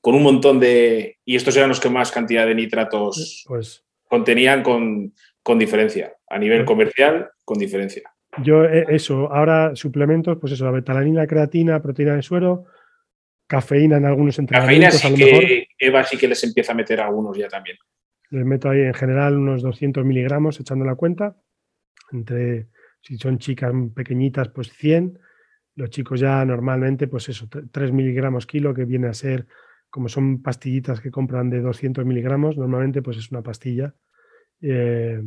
[0.00, 1.18] con un montón de...
[1.24, 6.14] Y estos eran los que más cantidad de nitratos pues, contenían con, con diferencia.
[6.34, 8.02] A nivel comercial, con diferencia.
[8.42, 12.64] Yo, eh, eso, ahora suplementos, pues eso, la betalanina, creatina, proteína de suero,
[13.46, 15.00] cafeína en algunos entrenamientos.
[15.00, 17.76] Cafeína sí que Eva sí que les empieza a meter algunos ya también.
[18.30, 21.36] Les meto ahí en general unos 200 miligramos echando la cuenta.
[22.10, 22.66] Entre,
[23.00, 25.20] si son chicas pequeñitas, pues 100.
[25.76, 29.46] Los chicos ya normalmente, pues eso, 3 miligramos kilo, que viene a ser,
[29.88, 33.94] como son pastillitas que compran de 200 miligramos, normalmente pues es una pastilla.
[34.60, 35.22] Eh,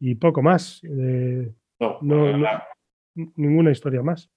[0.00, 0.80] y poco más.
[0.82, 2.62] Eh, no, no,
[3.36, 4.30] ninguna historia más.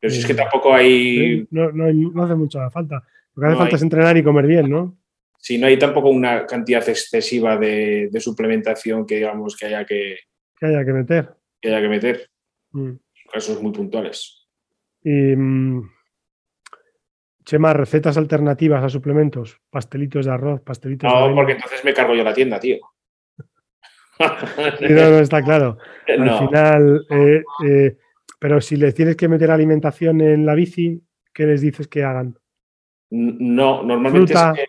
[0.00, 1.46] Pero si es que eh, tampoco hay...
[1.50, 3.02] No, hace mucha falta.
[3.34, 4.98] Lo que hace falta es entrenar y comer bien, ¿no?
[5.38, 10.16] Sí, no hay tampoco una cantidad excesiva de, suplementación que digamos que haya que...
[10.58, 11.30] Que haya que meter.
[11.60, 12.30] Que haya que meter.
[12.72, 12.92] Mm.
[13.30, 14.48] Casos muy puntuales.
[15.02, 15.90] Y, mm,
[17.44, 22.24] Chema, recetas alternativas a suplementos, pastelitos de arroz, pastelitos no, porque entonces me cargo yo
[22.24, 22.78] la tienda, tío.
[24.80, 25.78] no, no, está claro.
[26.06, 27.96] Al final, eh, eh,
[28.38, 31.02] pero si les tienes que meter alimentación en la bici,
[31.32, 32.38] ¿qué les dices que hagan?
[33.10, 34.66] No, normalmente es que,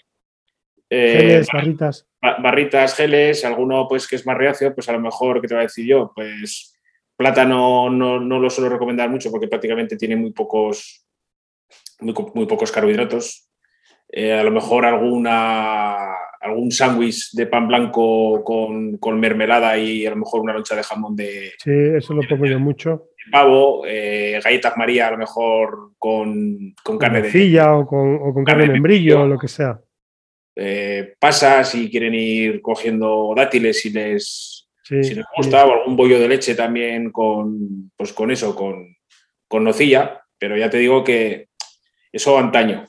[0.90, 2.08] eh, geles, barritas.
[2.22, 5.62] Barritas, geles, alguno pues que es más reacio, pues a lo mejor, ¿qué te voy
[5.62, 6.12] a decir yo?
[6.16, 6.74] Pues
[7.16, 11.06] plátano no, no lo suelo recomendar mucho porque prácticamente tiene muy pocos,
[12.00, 12.14] muy,
[12.46, 13.50] pocos carbohidratos.
[14.14, 16.16] a lo mejor alguna
[16.48, 21.16] algún sándwich de pan blanco con, mermelada y a lo mejor una loncha de jamón
[21.16, 21.52] de...
[21.58, 23.10] Sí, eso lo pongo yo mucho.
[23.32, 27.62] Pavo, eh, galletas María a lo mejor con, carne de...
[27.62, 29.80] O con, o con carne, de membrillo, o lo que sea.
[30.56, 36.28] Eh, pasas si quieren ir cogiendo dátiles si les, les gusta, o algún bollo de
[36.28, 38.96] leche también con, pues con eso, con,
[39.48, 41.50] con nocilla, pero ya te digo que
[42.12, 42.86] eso antaño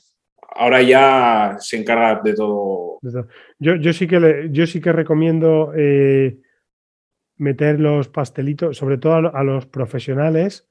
[0.55, 2.99] ahora ya se encarga de todo.
[3.59, 6.39] Yo, sí, que yo sí que recomiendo eh,
[7.37, 10.67] meter los pastelitos, sobre todo a, los profesionales.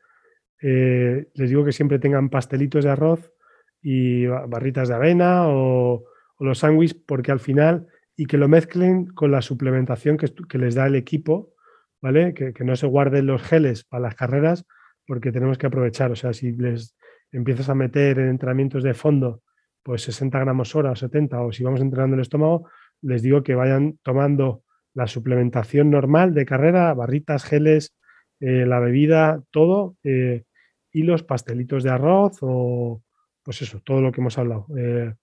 [0.61, 3.33] Eh, les digo que siempre tengan pastelitos de arroz
[3.81, 6.05] y barritas de avena o,
[6.41, 10.87] los sándwiches, porque al final, y que lo mezclen con la suplementación que, les da
[10.87, 11.55] el equipo,
[12.01, 12.33] ¿vale?
[12.33, 14.65] Que, que, no se guarden los geles para las carreras,
[15.05, 16.13] porque tenemos que aprovechar.
[16.13, 16.97] O sea, si les
[17.33, 19.43] empiezas a meter en entrenamientos de fondo
[19.83, 22.69] pues 60 gramos hora, 70, o si vamos entrenando el estómago,
[23.03, 24.63] les digo que vayan tomando
[24.95, 27.95] la suplementación normal de carrera, barritas, geles,
[28.41, 30.45] eh, la bebida, todo, eh,
[30.93, 33.03] y los pastelitos de arroz o
[33.43, 34.67] pues eso, todo lo que hemos hablado.
[34.77, 35.15] Eh,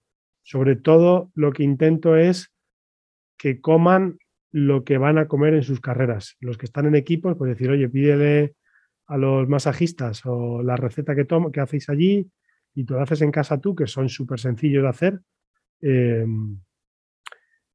[0.42, 2.52] sobre todo lo que intento es
[3.38, 4.18] que coman
[4.52, 6.36] lo que van a comer en sus carreras.
[6.40, 8.54] Los que están en equipos, pues decir, oye, pídele
[9.06, 12.30] a los masajistas o la receta que, que hacéis allí,
[12.76, 15.20] y tú lo haces en casa tú, que son súper sencillos de hacer.
[15.80, 16.60] Em,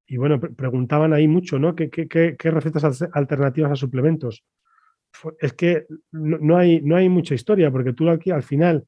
[0.05, 1.75] y bueno, preguntaban ahí mucho, ¿no?
[1.75, 4.45] ¿Qué, recetas alternativas a suplementos?
[5.39, 8.85] Es que no, hay, no hay mucha historia, porque tú aquí al final,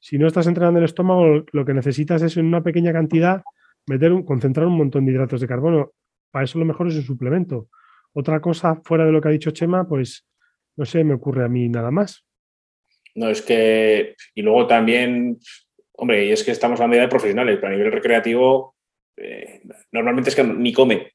[0.00, 3.42] si no estás entrenando el estómago, lo que necesitas es en una pequeña cantidad
[3.86, 5.92] meter un, concentrar un montón de hidratos de carbono.
[6.32, 7.68] Para eso lo mejor es un suplemento.
[8.14, 10.26] Otra cosa fuera de lo que ha dicho Chema, pues
[10.76, 12.24] no sé, me ocurre a mí nada más.
[13.14, 14.14] No, es que.
[14.34, 15.38] Y luego también,
[15.92, 18.76] hombre, y es que estamos hablando de profesionales, pero a nivel recreativo,
[19.16, 21.12] eh, normalmente es que ni come.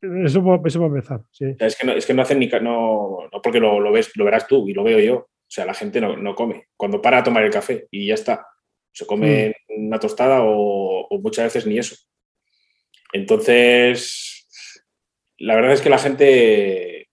[0.00, 1.54] Eso, va, a empezar, sí.
[1.58, 2.46] es, que no, es que no hacen ni.
[2.46, 5.16] No, no porque lo, lo, ves, lo verás tú y lo veo yo.
[5.16, 6.68] O sea, la gente no, come.
[6.76, 8.46] Cuando para a tomar el café y ya está.
[8.92, 9.86] Se come mm.
[9.86, 11.96] una tostada o, o muchas veces ni eso.
[13.12, 14.48] Entonces,
[15.38, 17.08] la verdad es que la gente,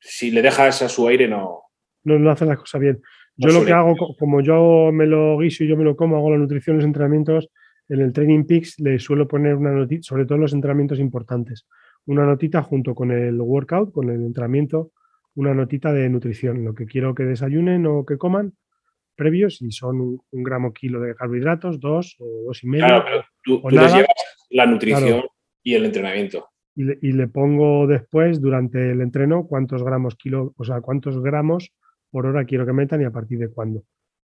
[0.00, 1.64] si le dejas a su aire, no.
[2.04, 3.02] No, no hacen las cosas bien.
[3.42, 6.30] Yo lo que hago, como yo me lo guiso y yo me lo como, hago
[6.30, 7.48] la nutrición, los entrenamientos,
[7.88, 11.66] en el Training Peaks le suelo poner una notita, sobre todo en los entrenamientos importantes,
[12.06, 14.92] una notita junto con el workout, con el entrenamiento,
[15.34, 18.54] una notita de nutrición, lo que quiero que desayunen o que coman
[19.16, 22.86] previos, si son un, gramo kilo de carbohidratos, dos o dos y medio.
[22.86, 24.08] Claro, pero tú, les llevas
[24.50, 25.22] la nutrición
[25.62, 26.48] y el entrenamiento.
[26.74, 31.22] Y le, y le, pongo después, durante el entreno, cuántos gramos kilo, o sea, cuántos
[31.22, 31.74] gramos
[32.12, 33.82] por hora quiero que metan y a partir de cuándo.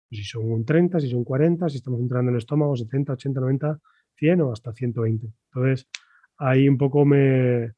[0.08, 3.14] Pues si son un 30, si son 40, si estamos entrando en el estómago, 70,
[3.14, 3.78] 80, 90,
[4.16, 5.26] 100 o hasta 120.
[5.52, 5.88] Entonces,
[6.36, 7.72] ahí un poco me,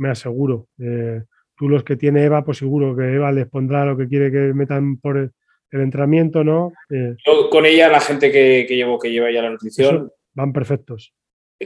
[0.00, 0.68] aseguro.
[0.78, 1.22] Eh,
[1.56, 4.52] tú los que tiene Eva, pues seguro que Eva les pondrá lo que quiere que
[4.52, 5.30] metan por el,
[5.70, 6.72] entrenamiento, ¿no?
[6.88, 7.16] Eh,
[7.50, 10.10] con ella, la gente que, llevo, que lleva ya la nutrición.
[10.34, 11.14] van perfectos.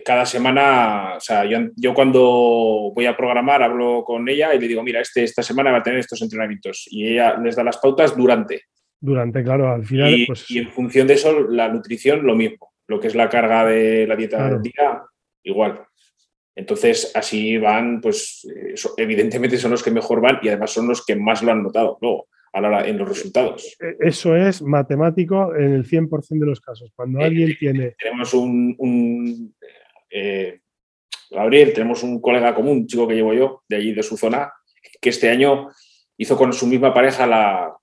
[0.05, 4.83] Cada semana, o sea, yo, cuando voy a programar hablo con ella y le digo,
[4.83, 8.16] mira, este, esta semana va a tener estos entrenamientos y ella les da las pautas
[8.16, 8.62] durante.
[9.00, 10.14] Durante, claro, al final.
[10.14, 10.48] Y, pues...
[10.50, 12.70] y en función de eso, la nutrición, lo mismo.
[12.87, 15.03] Lo que es la carga de la dieta del día,
[15.42, 15.81] igual.
[16.55, 21.05] Entonces, así van, pues, eh, evidentemente son los que mejor van y además son los
[21.05, 23.76] que más lo han notado luego a la en los resultados.
[23.81, 26.90] E, eso es matemático en el 100% de los casos.
[26.94, 27.94] Cuando eh, alguien tiene...
[27.98, 29.55] Tenemos un,
[30.11, 30.61] eh,
[31.31, 34.53] Gabriel, tenemos un colega común, un chico que llevo yo, de allí, de su zona,
[35.01, 35.68] que este año
[36.16, 37.75] hizo con su misma pareja la,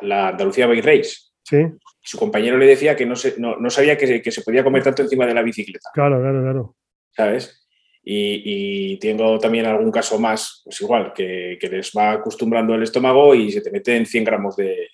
[0.00, 1.16] la Andalucía Bike Race.
[1.44, 1.64] Sí.
[2.00, 5.02] Su compañero le decía que no, se, no, sabía que, que, se podía comer tanto
[5.02, 5.90] encima de la bicicleta.
[5.94, 6.76] Claro, claro, claro.
[7.12, 7.62] ¿Sabes?
[8.04, 13.52] Y, tengo también algún caso más, pues igual, que, les va acostumbrando el estómago y
[13.52, 14.88] se te mete en 100 gramos de...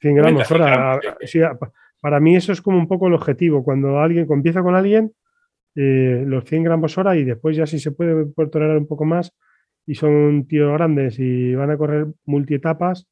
[0.00, 1.00] 100 gramos, ahora,
[2.00, 3.62] para mí eso es como un poco el objetivo.
[3.64, 5.12] Cuando alguien empieza con alguien,
[5.76, 9.36] eh, los 100 gramos hora y después ya si se puede, tolerar un poco más
[9.86, 13.06] y son tíos grandes y van a correr multietapas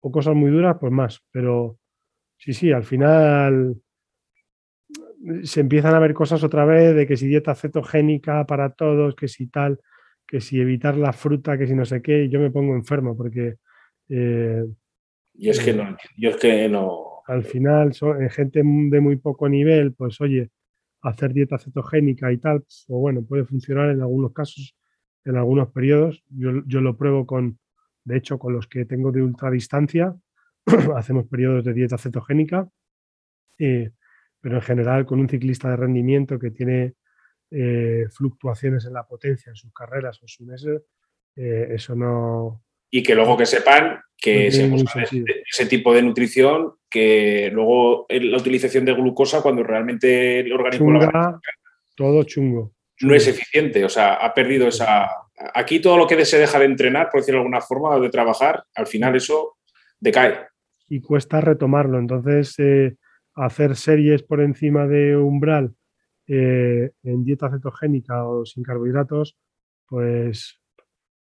[0.00, 1.22] o cosas muy duras, pues más.
[1.30, 1.78] Pero
[2.38, 3.76] sí, sí, al final
[5.42, 9.28] se empiezan a ver cosas otra vez de que si dieta cetogénica para todos, que
[9.28, 9.78] si tal,
[10.26, 13.16] que si evitar la fruta, que si no sé qué, y yo me pongo enfermo
[13.16, 13.56] porque...
[14.08, 14.64] Eh,
[15.34, 17.22] y es que eh, no, yo es que no...
[17.26, 20.50] Al final, son, en gente de muy poco nivel, pues oye,
[21.04, 24.76] hacer dieta cetogénica y tal, pues, o bueno, puede funcionar en algunos casos,
[25.24, 26.24] en algunos periodos.
[26.30, 27.58] Yo, yo lo pruebo con,
[28.04, 30.14] de hecho, con los que tengo de ultradistancia,
[30.96, 32.68] hacemos periodos de dieta cetogénica.
[33.58, 33.92] Eh,
[34.40, 36.96] pero en general con un ciclista de rendimiento que tiene
[37.50, 40.82] eh, fluctuaciones en la potencia en sus carreras o sus meses,
[41.36, 42.62] eh, eso no...
[42.90, 48.94] Y que luego que sepan que ese tipo de nutrición, que luego la utilización de
[48.94, 51.00] glucosa cuando realmente el organismo...
[51.94, 55.10] todo chungo, No es eficiente, o sea, ha perdido esa...
[55.54, 58.08] Aquí todo lo que se deja de entrenar, por decirlo de alguna forma, o de
[58.08, 59.56] trabajar, al final eso
[60.00, 60.46] decae.
[60.88, 62.54] Y cuesta retomarlo, entonces...
[62.58, 62.96] Eh,
[63.34, 65.74] hacer series por encima de umbral
[66.26, 69.36] eh, en dieta cetogénica o sin carbohidratos,
[69.88, 70.60] pues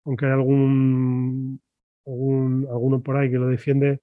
[0.05, 1.61] aunque hay algún,
[2.09, 4.01] alguno por ahí que lo defiende,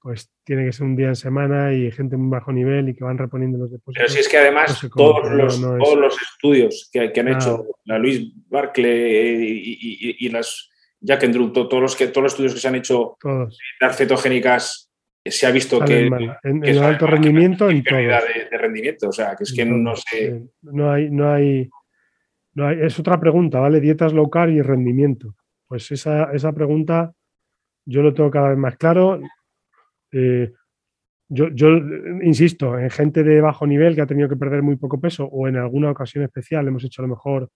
[0.00, 3.04] pues tiene que ser un día en semana y gente muy bajo nivel y que
[3.04, 4.00] van reponiendo los depósitos.
[4.00, 8.32] Pero si es que además todos, los, todos los estudios que, han hecho la Luis
[8.48, 9.76] Barclay
[10.18, 13.48] y, las Jack Andrew, todos los, que, todos los estudios que se han hecho de
[13.80, 14.88] las cetogénicas
[15.24, 17.98] se ha visto que, en, el alto rendimiento en todo.
[17.98, 20.42] De, de, rendimiento, o sea, que es que no sé.
[20.62, 21.68] No hay, no hay,
[22.54, 23.80] no hay, es otra pregunta, ¿vale?
[23.80, 25.34] Dietas low carb y rendimiento.
[25.66, 27.12] Pues esa, esa pregunta
[27.88, 29.18] yo lo tengo cada vez más claro.
[30.12, 30.52] Eh,
[31.30, 31.46] yo,
[32.22, 35.48] insisto, en gente de bajo nivel que ha tenido que perder muy poco peso o
[35.48, 37.50] en alguna ocasión especial hemos hecho a lo mejor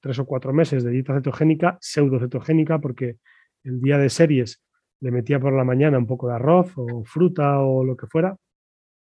[0.00, 3.16] tres o cuatro meses de dieta cetogénica, pseudo cetogénica, porque
[3.64, 4.62] el día de series
[5.00, 8.36] le metía por la mañana un poco de arroz o fruta o lo que fuera.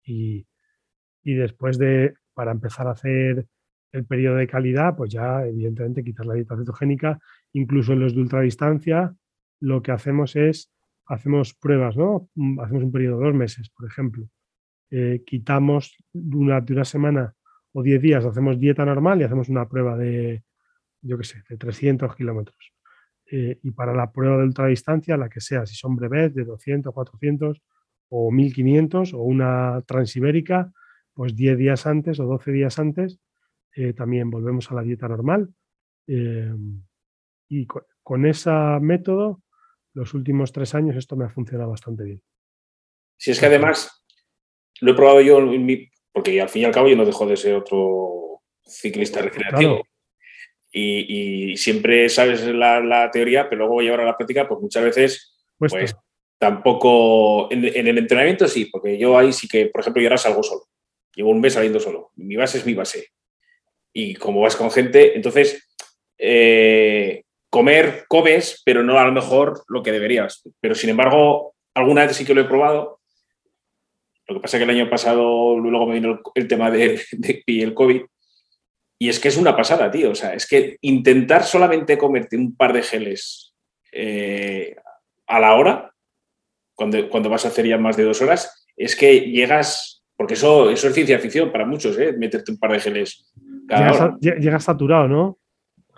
[0.03, 0.45] Y,
[1.23, 3.45] después de, para empezar a hacer
[3.91, 7.19] el periodo de calidad, pues ya evidentemente quitar la dieta cetogénica,
[7.53, 9.15] incluso en los de ultradistancia,
[9.63, 10.71] lo que hacemos es,
[11.05, 12.29] hacemos pruebas, ¿no?
[12.35, 14.27] Mm, hacemos un periodo de dos meses, por ejemplo.
[14.91, 17.33] Eh, quitamos durante una semana
[17.71, 20.43] o diez días, hacemos dieta normal y hacemos una prueba de,
[21.01, 22.73] yo qué sé, de 300 kilómetros.
[23.31, 26.93] Eh, y para la prueba de ultradistancia, la que sea, si son breves de 200,
[26.93, 27.61] 400
[28.09, 30.73] o 1500 o una transibérica,
[31.13, 33.19] pues 10 días antes o 12 días antes
[33.75, 35.53] eh, también volvemos a la dieta normal.
[36.05, 36.53] Eh,
[37.49, 39.42] y con, ese método,
[39.93, 42.21] los últimos tres años esto me ha funcionado bastante bien.
[43.17, 44.05] Si es que además
[44.81, 45.39] lo he probado yo,
[46.11, 49.83] porque al fin y al cabo yo no dejo de ser otro ciclista recreativo.
[50.75, 55.95] Y, siempre sabes la, teoría, pero luego llevar a la práctica, pues muchas veces, pues
[56.39, 60.41] tampoco, en, el entrenamiento sí, porque yo ahí sí que, por ejemplo, yo ahora salgo
[60.41, 60.63] solo,
[61.15, 63.09] llevo un mes saliendo solo, mi base es mi base.
[63.93, 65.69] Y como vas con gente, entonces,
[66.17, 70.41] eh, comer, comes, pero no a lo mejor lo que deberías.
[70.59, 72.99] Pero sin embargo, alguna vez sí que lo he probado.
[74.27, 77.43] Lo que pasa es que el año pasado luego me vino el, tema de, de,
[77.45, 78.01] el COVID
[78.97, 80.09] y es que es una pasada, tío.
[80.09, 83.53] O sea, es que intentar solamente comerte un par de geles
[83.91, 84.75] eh,
[85.27, 85.93] a la hora,
[86.73, 90.71] cuando, cuando vas a hacer ya más de dos horas, es que llegas, porque eso,
[90.71, 92.13] eso es ciencia ficción para muchos, ¿eh?
[92.17, 93.31] meterte un par de geles.
[94.19, 95.37] llegas, saturado, ¿no?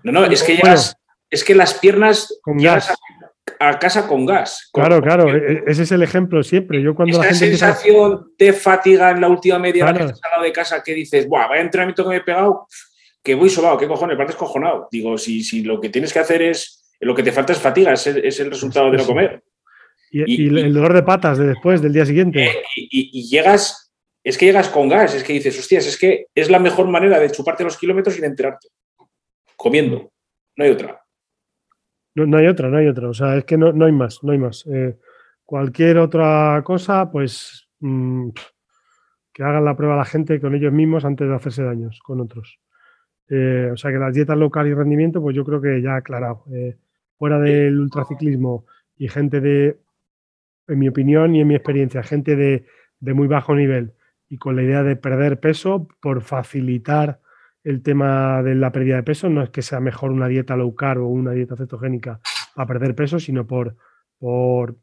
[0.03, 0.97] No, no, es que llegas,
[1.29, 2.93] es que las piernas llegas
[3.59, 4.69] a casa con gas.
[4.73, 6.81] Claro, claro, e, e, ese es el ejemplo siempre.
[6.81, 10.23] Yo cuando Esa la gente sensación de fatiga en la última media hora que estás
[10.23, 12.67] al lado de casa que dices, Buah, vaya entrenamiento que me he pegado,
[13.23, 14.88] que voy sobado, qué cojones, partes cojonado.
[14.91, 17.93] Digo, si, si lo que tienes que hacer es, lo que te falta es fatiga,
[17.93, 19.43] es el, resultado de no comer.
[20.11, 22.45] Y, el dolor de patas de después, del día siguiente.
[22.45, 23.91] Eh, y, llegas,
[24.23, 27.19] es que llegas con gas, es que dices, hostias, es que es la mejor manera
[27.19, 28.69] de chuparte los kilómetros y de enterarte.
[29.55, 30.11] Comiendo,
[30.55, 31.04] no hay otra.
[32.15, 33.10] No, hay otra, no hay otra.
[33.10, 34.65] O sea, es que no, hay más, no hay más.
[34.67, 34.97] Eh,
[35.43, 38.30] cualquier otra cosa, pues mm,
[39.34, 42.60] que hagan la prueba la gente con ellos mismos antes de hacerse daños con otros.
[43.28, 46.45] Eh, o sea que las dietas local y rendimiento, pues yo creo que ya aclarado.
[46.54, 46.78] Eh,
[47.17, 48.65] fuera del ultraciclismo
[48.97, 49.80] y gente de,
[50.67, 52.65] en mi opinión y en mi experiencia, gente de,
[52.99, 53.93] de muy bajo nivel
[54.30, 57.19] y con la idea de perder peso por facilitar
[57.65, 59.28] el tema de la pérdida de peso.
[59.28, 62.21] No es que sea mejor una dieta low carb o una dieta cetogénica
[62.54, 63.75] para perder peso, sino por,
[64.17, 64.78] por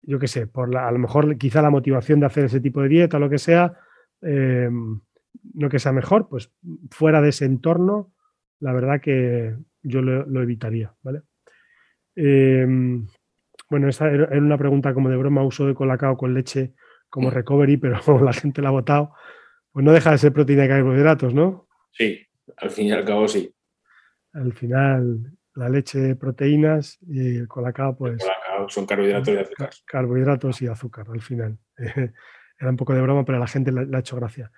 [0.00, 2.80] yo qué sé, por la, a lo mejor quizá la motivación de hacer ese tipo
[2.80, 3.74] de dieta o lo que sea,
[4.20, 5.00] em,
[5.54, 6.52] no que sea mejor, pues
[6.90, 8.12] fuera de ese entorno,
[8.60, 11.22] la verdad que yo lo, evitaría, ¿vale?
[12.14, 13.06] Em,
[13.68, 16.74] bueno, esta era una pregunta como de broma, uso de colacao con leche
[17.08, 19.14] como recovery, pero la gente la ha votado.
[19.72, 21.66] Pues no deja de ser proteína y carbohidratos, ¿no?
[21.92, 22.26] Sí,
[22.56, 23.54] al fin y al cabo sí.
[24.32, 28.24] Al final, la leche, proteínas y el colacao, pues.
[28.68, 29.70] son carbohidratos y azúcar.
[29.84, 31.58] Carbohidratos y azúcar, al final.
[32.58, 34.50] Era un poco de broma, pero a la gente le, ha hecho gracia.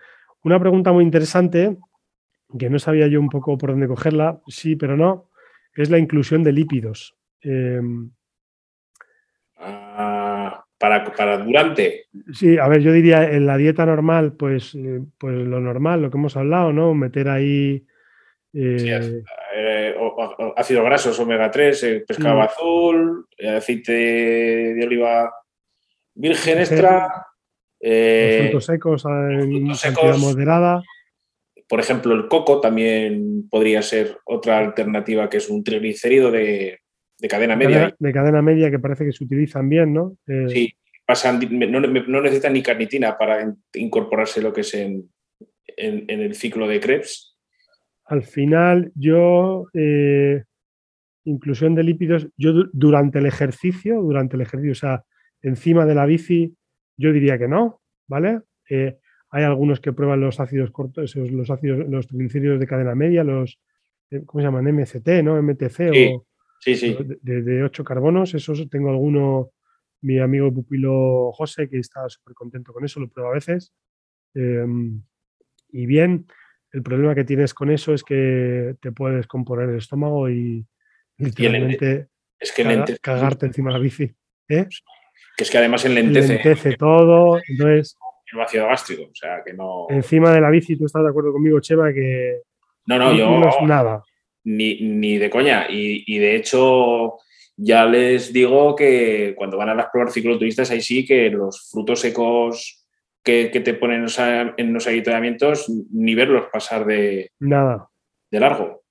[0.43, 1.79] Una pregunta muy interesante,
[2.59, 5.31] que no sabía yo un poco por dónde cogerla, sí, pero no,
[5.75, 7.17] es la inclusión de lípidos.
[7.41, 8.11] Em,
[9.57, 10.14] ah,
[10.85, 12.09] para, para, durante.
[12.35, 16.11] Sí, a ver, yo diría en la dieta normal, pues, eh, pues lo normal, lo
[16.11, 16.95] que hemos hablado, ¿no?
[16.95, 17.87] Meter ahí.
[18.53, 19.23] Eh,
[19.57, 19.95] eh,
[20.55, 25.33] ácidos grasos omega 3, pescado azul, aceite de oliva
[26.15, 27.27] virgen extra.
[27.81, 30.83] frutos secos en cantidad moderada.
[31.67, 36.81] Por ejemplo, el coco también podría ser otra alternativa, que es un triglicérido de,
[37.25, 37.97] de cadena media.
[37.99, 40.19] De cadena media que parece que se utilizan bien, ¿no?
[40.27, 40.75] Eh, sí,
[41.07, 45.09] pasan, no, no, necesitan ni carnitina para incorporarse lo que es en,
[45.79, 47.39] el ciclo de Krebs.
[48.05, 50.45] Al final, yo, eh,
[51.25, 55.05] inclusión de lípidos, yo durante el ejercicio, durante el ejercicio, o sea,
[55.41, 56.55] encima de la bici,
[56.99, 58.41] yo diría que no, ¿vale?
[58.69, 58.99] Eh,
[59.31, 63.59] hay algunos que prueban los ácidos cortos, los ácidos, los triglicéridos de cadena media, los,
[64.27, 64.67] ¿cómo se llaman?
[64.67, 65.43] MCT, ¿no?
[65.43, 66.27] MTC o
[66.65, 66.97] Sí, sí.
[67.21, 69.51] De, ocho carbonos, esos tengo alguno,
[70.01, 73.75] mi amigo pupilo José, que está súper contento con eso, lo prueba a veces.
[74.35, 75.03] Em,
[75.73, 76.27] y bien,
[76.73, 80.65] el problema que tienes con eso es que te puedes componer el estómago y
[81.19, 82.09] literalmente
[82.41, 84.05] es que cagarte encima de la bici.
[84.49, 84.67] ¿eh?
[85.37, 86.33] Que es que además enlentece.
[86.33, 87.99] Lentece todo, entonces...
[88.33, 89.87] El vacío gástrico, o sea, que no...
[89.91, 92.41] Encima de la bici, tú estás de acuerdo conmigo, Cheva, que...
[92.87, 93.39] No, no, yo...
[93.39, 94.03] No es nada
[94.45, 95.67] ni, de coña.
[95.69, 97.19] Y, de hecho,
[97.57, 102.01] ya les digo que cuando van a las pruebas cicloturistas, ahí sí que los frutos
[102.01, 102.87] secos
[103.23, 104.07] que, te ponen
[104.57, 107.89] en los avituallamientos, ni verlos pasar de, Nada.
[108.31, 108.83] de largo.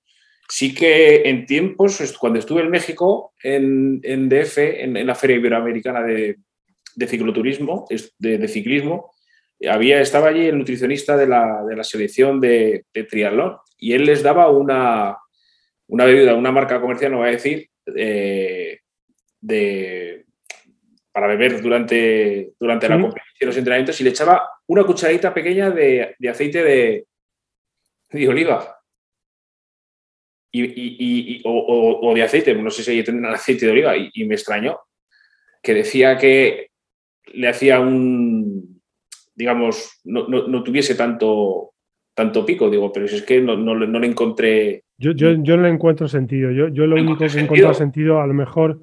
[0.49, 6.37] Sí que en tiempos, cuando estuve en México, en, DF, en, la Feria Iberoamericana de,
[7.07, 7.87] Cicloturismo,
[8.19, 9.13] de, ciclismo,
[9.67, 14.49] había, estaba allí el nutricionista de la, selección de, de triatlón y él les daba
[14.49, 15.17] una,
[15.87, 18.79] una bebida, una marca comercial, no voy a decir, eh,
[19.41, 20.25] de,
[21.11, 26.15] para beber durante, durante la competición, los entrenamientos, y le echaba una cucharadita pequeña de,
[26.29, 27.05] aceite de,
[28.11, 28.79] de oliva.
[30.55, 34.79] Y, o, de aceite, no sé si tienen aceite de oliva, y, me extrañó
[35.61, 36.71] que decía que
[37.33, 38.81] le hacía un,
[39.33, 41.72] digamos, no, no tuviese tanto,
[42.13, 44.83] tanto pico, digo, pero si es que no, no, le encontré.
[44.97, 46.51] Yo, yo, yo, no le encuentro sentido.
[46.51, 48.81] Yo, yo lo único que he encontrado sentido a lo mejor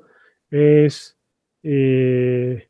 [0.50, 1.16] es.
[1.62, 2.66] Eh,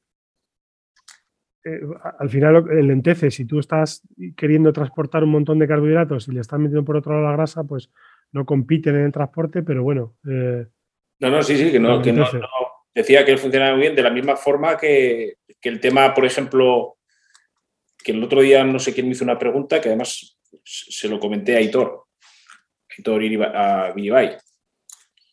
[1.62, 1.80] eh,
[2.18, 4.02] al final el lentece, si tú estás
[4.34, 7.64] queriendo transportar un montón de carbohidratos y le estás metiendo por otro lado la grasa,
[7.64, 7.90] pues
[8.32, 10.16] no compiten en el transporte, pero bueno.
[10.28, 10.66] Eh,
[11.20, 12.26] no, no, sí, sí, que no, que no,
[12.94, 16.24] Decía que él funcionaba muy bien de la misma forma que, que el tema, por
[16.24, 16.96] ejemplo,
[18.02, 21.18] que el otro día no sé quién me hizo una pregunta que además se lo
[21.18, 22.04] comenté a Aitor,
[22.96, 23.22] Aitor
[23.54, 23.94] a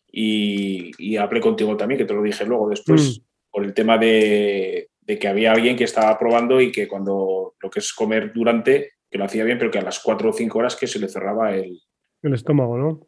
[0.10, 3.24] y, y, hablé contigo también, que te lo dije luego después, mm.
[3.52, 7.80] por el tema de, que había alguien que estaba probando y que cuando lo que
[7.80, 10.76] es comer durante, que lo hacía bien, pero que a las 4 o 5 horas
[10.76, 11.80] que se le cerraba el,
[12.24, 13.08] el estómago, ¿no?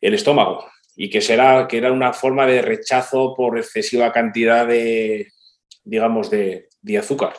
[0.00, 0.66] El estómago.
[0.96, 5.28] y que, será, que era una forma de rechazo por excesiva cantidad de,
[5.84, 7.34] digamos, de, azúcar.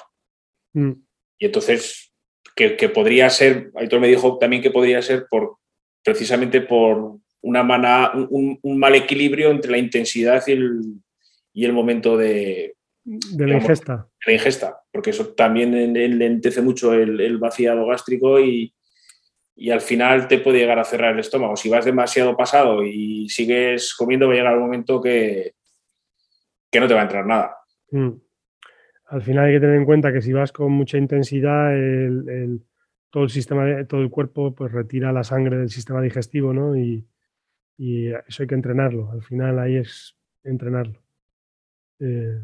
[0.73, 0.93] Mm.
[1.37, 2.12] Y entonces,
[2.55, 5.57] que, podría ser, Aitor me dijo también que podría ser por
[6.03, 10.81] precisamente por una mana, un, mal equilibrio entre la intensidad y el,
[11.53, 14.07] y el momento de, de la ingesta.
[14.25, 18.73] la ingesta, porque eso también lentece mucho el, vaciado gástrico y,
[19.71, 21.55] al final te puede llegar a cerrar el estómago.
[21.55, 25.53] Si vas demasiado pasado y sigues comiendo, va a llegar un momento que,
[26.71, 27.55] que no te va a entrar nada.
[27.91, 28.09] Mm.
[29.13, 32.63] Al final hay que tener en cuenta que si vas con mucha intensidad, el,
[33.11, 36.75] todo el sistema, todo el cuerpo, pues retira la sangre del sistema digestivo, ¿no?
[36.75, 37.05] Y,
[38.27, 39.11] eso hay que entrenarlo.
[39.11, 40.99] Al final ahí es entrenarlo.
[41.99, 42.41] Eh,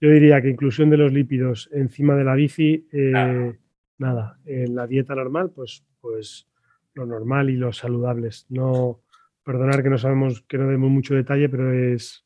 [0.00, 3.56] yo diría que inclusión de los lípidos encima de la bici, eh,
[3.98, 6.48] nada, en la dieta normal, pues, pues
[6.94, 8.46] lo normal y los saludables.
[8.48, 9.02] No,
[9.44, 12.24] perdonar que no sabemos, que no demos mucho detalle, pero es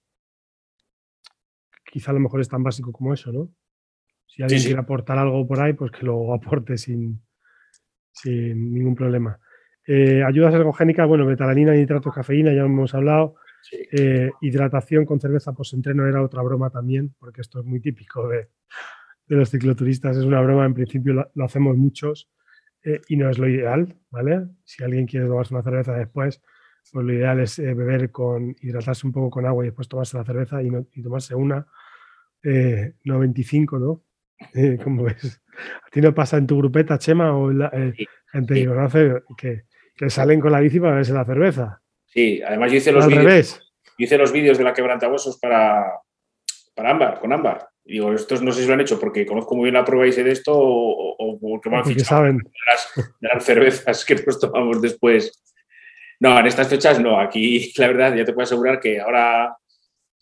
[1.85, 3.51] quizá a lo mejor es tan básico como eso, ¿no?
[4.27, 7.21] Si alguien quiere aportar algo por ahí, pues que lo aporte sin,
[8.13, 9.39] sin ningún problema.
[9.87, 13.37] Eh, ayudas ergogénicas, bueno, betalanina, nitrato, cafeína, ya hemos hablado.
[13.93, 18.49] Eh, hidratación con cerveza post-entreno era otra broma también, porque esto es muy típico de,
[19.29, 20.17] los cicloturistas.
[20.17, 22.29] Es una broma, en principio lo, hacemos muchos
[22.83, 24.47] eh, y no es lo ideal, ¿vale?
[24.65, 26.43] Si alguien quiere tomarse una cerveza después,
[26.93, 30.25] pues lo ideal es beber con, hidratarse un poco con agua y después tomarse la
[30.25, 31.67] cerveza y, no, y tomarse una,
[33.05, 34.06] no 25, ¿no?
[34.85, 35.43] como ves.
[35.87, 39.63] ¿A ti no pasa en tu grupeta, Chema, o la, gente que conoce que,
[39.97, 41.83] que salen con la bici para beberse la cerveza?
[42.05, 43.63] Sí, además yo hice los vídeos.
[43.99, 45.85] Hice los vídeos de la quebrantahuesos para,
[46.75, 47.69] para Ámbar, con Ámbar.
[47.85, 50.07] Y digo, estos no sé si lo han hecho porque conozco muy bien la prueba
[50.07, 52.39] y sé de esto o, porque me han fichado saben.
[52.39, 55.43] De, las, cervezas que nos tomamos después.
[56.19, 57.21] No, en estas fechas no.
[57.21, 59.57] Aquí, la verdad, ya te puedo asegurar que ahora,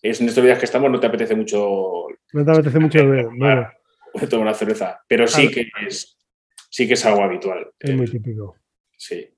[0.02, 2.06] es en estos días que estamos, no te apetece mucho.
[2.32, 3.68] No te apetece mucho beber, bueno.
[4.28, 5.00] Tomar una cerveza.
[5.08, 6.18] Pero sí que es,
[6.70, 7.70] sí que es algo habitual.
[7.78, 8.56] Es muy típico.
[8.96, 9.34] Sí.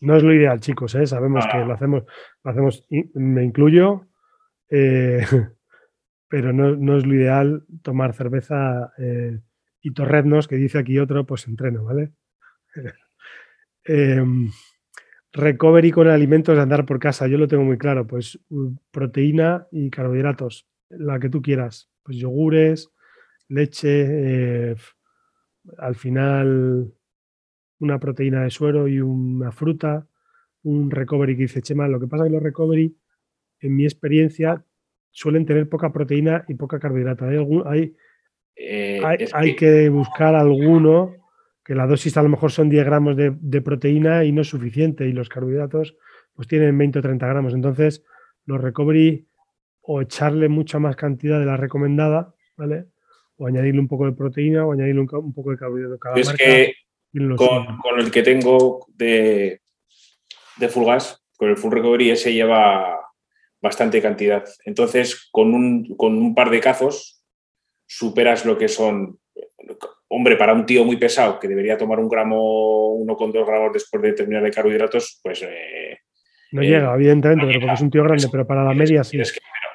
[0.00, 1.06] No es lo ideal, chicos, ¿eh?
[1.06, 2.04] sabemos que lo hacemos,
[2.44, 4.06] lo hacemos, me incluyo,
[4.70, 5.20] eh,
[6.28, 9.40] pero no, es lo ideal tomar cerveza eh,
[9.82, 12.12] y torrednos, que dice aquí otro, pues entreno, ¿vale?
[13.90, 14.50] Em,
[15.32, 18.38] recovery con alimentos de andar por casa, yo lo tengo muy claro, pues
[18.90, 22.92] proteína y carbohidratos, la que tú quieras, pues yogures,
[23.48, 24.76] leche,
[25.78, 26.92] al final
[27.80, 30.06] una proteína de suero y una fruta,
[30.62, 31.88] un recovery que dice Chema.
[31.88, 32.96] Lo que pasa es que los recovery,
[33.60, 34.64] en mi experiencia,
[35.10, 37.26] suelen tener poca proteína y poca carbohidrato.
[37.66, 37.94] Hay,
[38.56, 39.00] eh,
[39.32, 39.88] hay, que...
[39.88, 41.14] buscar alguno
[41.64, 45.06] que la dosis a lo mejor son 10 gramos de, proteína y no es suficiente
[45.06, 45.96] y los carbohidratos
[46.34, 47.54] pues tienen 20 o 30 gramos.
[47.54, 48.04] Entonces,
[48.46, 49.28] los recovery
[49.80, 52.86] o echarle mucha más cantidad de la recomendada, ¿vale?
[53.38, 55.98] O añadirle un poco de proteína o añadirle un, poco de carbohidrato.
[55.98, 56.74] Cada es que
[57.36, 59.60] con, el que tengo de,
[60.56, 62.98] de full gas, con el full recovery, ese lleva
[63.60, 64.44] bastante cantidad.
[64.64, 67.22] Entonces, con un, con un par de cazos,
[67.86, 69.18] superas lo que son.
[70.08, 73.72] Hombre, para un tío muy pesado que debería tomar un gramo, uno con dos gramos
[73.72, 75.42] después de terminar de carbohidratos, pues.
[75.42, 75.98] Eh,
[76.52, 79.18] no llega, eh, evidentemente, pero porque es un tío grande, pero para la media sí.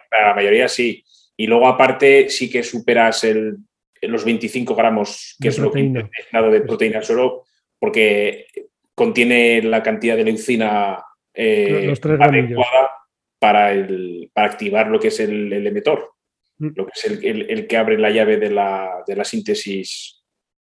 [0.09, 1.03] para la mayoría sí.
[1.37, 3.57] Y luego, aparte, sí que superas el,
[4.01, 7.43] los 25 gramos, que es lo que he de proteína solo,
[7.79, 8.47] porque
[8.95, 11.03] contiene la cantidad de leucina
[11.33, 12.91] eh, adecuada
[13.39, 16.13] para, el, para activar lo que es el, el emetor,
[16.57, 16.69] mm.
[16.75, 20.23] lo que es el, que abre la llave de la, síntesis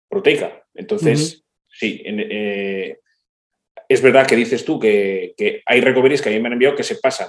[0.07, 0.63] proteica.
[0.73, 2.97] Entonces, sí, eh,
[3.87, 5.35] es verdad que dices tú que,
[5.65, 7.27] hay recoveries que a mí me han enviado que se pasan,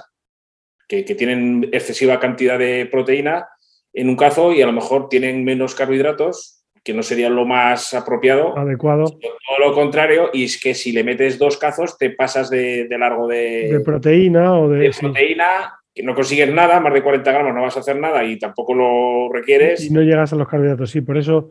[0.87, 3.47] que, que tienen excesiva cantidad de proteína
[3.93, 7.93] en un cazo y a lo mejor tienen menos carbohidratos, que no sería lo más
[7.93, 8.57] apropiado.
[8.57, 9.05] Adecuado.
[9.05, 13.27] Todo lo contrario, y es que si le metes dos cazos, te pasas de, largo
[13.27, 17.63] de, de, proteína o de, proteína, que no consigues nada, más de 40 gramos no
[17.63, 19.83] vas a hacer nada y tampoco lo requieres.
[19.83, 21.49] Y no llegas a los carbohidratos, sí, por eso,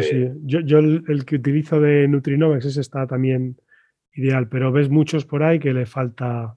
[0.00, 0.30] sí.
[0.44, 3.60] Yo, el, que utilizo de Nutrinomex, ese está también
[4.14, 6.56] ideal, pero ves muchos por ahí que le falta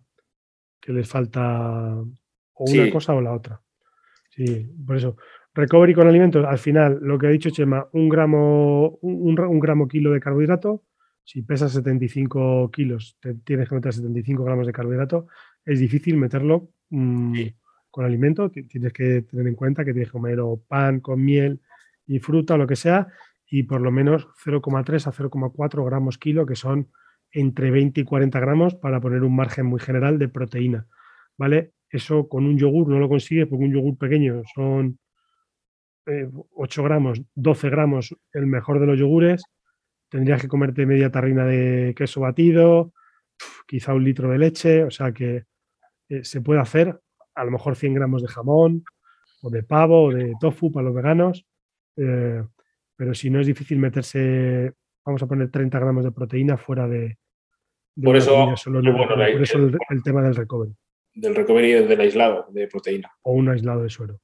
[0.80, 1.96] que les falta
[2.60, 3.62] o una cosa o la otra.
[4.30, 5.18] Sí, por eso.
[5.54, 10.12] Recovery con alimentos, al final, lo que ha dicho Chema, un gramo, un, gramo kilo
[10.12, 10.84] de carbohidrato.
[11.24, 15.28] Si pesas 75 kilos, te tienes que meter 75 gramos de carbohidrato.
[15.66, 17.42] Es difícil meterlo mm,
[17.92, 18.50] con alimento.
[18.50, 21.60] Tienes que tener en cuenta que tienes que comer pan con miel
[22.08, 23.08] y fruta o lo que sea.
[23.48, 26.90] Y por lo menos 0,3 a 0,4 gramos kilo, que son
[27.32, 30.88] entre 20 y 40 gramos, para poner un margen muy general de proteína.
[31.40, 31.74] ¿vale?
[31.90, 35.00] Eso con un yogur no lo consigues porque un yogur pequeño son
[36.06, 39.44] 8 eh, gramos, 12 gramos, el mejor de los yogures.
[40.10, 42.94] Tendrías que comerte media tarrina de queso batido,
[43.68, 45.46] quizá un litro de leche, o sea que
[46.10, 47.00] eh, se puede hacer
[47.36, 48.84] a lo mejor 100 gramos de jamón
[49.42, 51.46] o de pavo o de tofu para los veganos,
[51.96, 52.44] eh,
[52.96, 54.74] pero si no es difícil meterse,
[55.06, 57.18] vamos a poner 30 gramos de proteína fuera de...
[58.02, 58.54] por eso, por
[59.42, 60.74] eso el, tema del recovery.
[61.14, 63.12] Del recovery del aislado de proteína.
[63.24, 64.20] O un aislado de suero.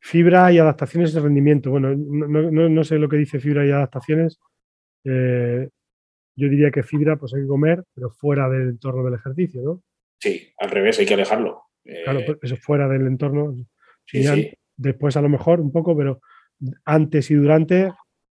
[0.00, 1.70] Fibra y adaptaciones de rendimiento.
[1.70, 4.38] Bueno, no, sé lo que dice fibra y adaptaciones.
[5.04, 5.68] Eh,
[6.36, 9.82] yo diría que fibra pues hay que comer, pero fuera del entorno del ejercicio, ¿no?
[10.20, 11.62] Sí, al revés, hay que alejarlo.
[12.04, 13.54] Claro, eh, eso fuera del entorno.
[14.76, 16.20] Después a lo mejor un poco, pero
[16.84, 17.92] antes y durante.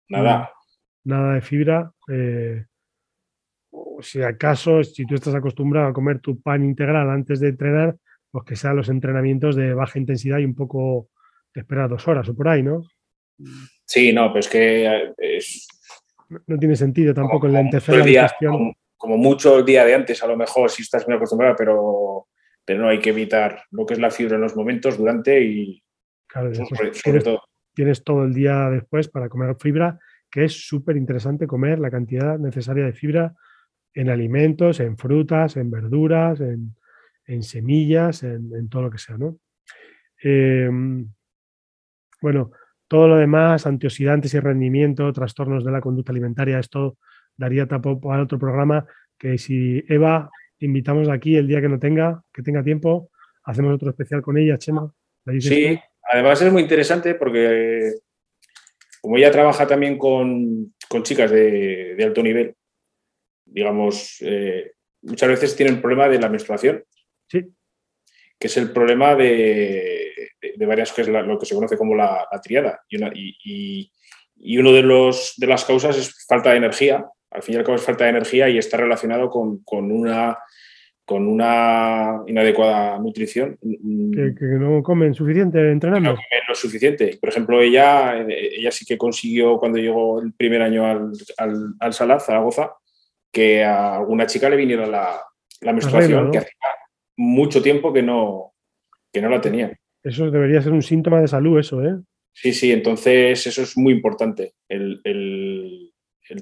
[0.08, 0.50] Nada.
[1.04, 1.92] Nada de fibra.
[2.08, 2.64] Eh,
[4.00, 7.96] si acaso, si tú estás acostumbrado a comer tu pan integral antes de entrenar,
[8.30, 11.08] pues que sean los entrenamientos de baja intensidad y un poco
[11.54, 12.82] esperar dos horas o por ahí, ¿no?
[13.84, 15.68] Sí, no, pues que eh, es...
[16.46, 18.72] no, tiene sentido tampoco el lentecer la digestión.
[18.96, 22.28] Como, mucho el día de antes, a lo mejor, si estás muy acostumbrado, pero,
[22.64, 25.82] pero no hay que evitar lo que es la fibra en los momentos, durante y
[26.28, 27.42] claro, sobre, todo.
[27.74, 29.98] Tienes todo el día después para comer fibra,
[30.32, 33.34] que es súper interesante comer la cantidad necesaria de fibra
[33.92, 39.38] en alimentos, en frutas, en verduras, en, semillas, en, todo lo que sea, ¿no?
[40.22, 41.06] Em,
[42.22, 42.50] bueno,
[42.88, 46.96] todo lo demás, antioxidantes y rendimiento, trastornos de la conducta alimentaria, esto
[47.36, 48.86] daría tapo para otro programa
[49.18, 50.30] que si Eva
[50.60, 53.10] invitamos aquí el día que no tenga, que tenga tiempo,
[53.44, 54.90] hacemos otro especial con ella, Chema.
[55.40, 55.78] Sí,
[56.10, 57.92] además es muy interesante porque
[59.02, 62.54] como ella trabaja también con, chicas de, alto nivel,
[63.44, 64.72] digamos, eh,
[65.02, 66.84] muchas veces tienen problema de la menstruación.
[67.28, 67.44] Sí.
[68.38, 72.28] Que es el problema de, de, varias, que es lo que se conoce como la,
[72.42, 72.80] triada.
[72.88, 73.90] Y, una, y,
[74.36, 77.04] y, uno de, los, de las causas es falta de energía.
[77.30, 80.38] Al fin y al cabo es falta de energía y está relacionado con, con una
[81.04, 83.58] con una inadecuada nutrición.
[83.60, 86.10] Que, no comen suficiente entrenando.
[86.10, 87.18] No comen lo suficiente.
[87.20, 91.92] Por ejemplo, ella, ella sí que consiguió cuando llegó el primer año al, al, al
[91.92, 92.72] Salaz, Zaragoza,
[93.30, 95.20] que a alguna chica le viniera la,
[95.62, 96.52] la menstruación, que hacía
[97.16, 98.54] mucho tiempo que no,
[99.12, 99.76] que no la tenía.
[100.02, 101.96] Eso debería ser un síntoma de salud, eso, ¿eh?
[102.34, 105.00] Sí, sí, entonces eso es muy importante, el,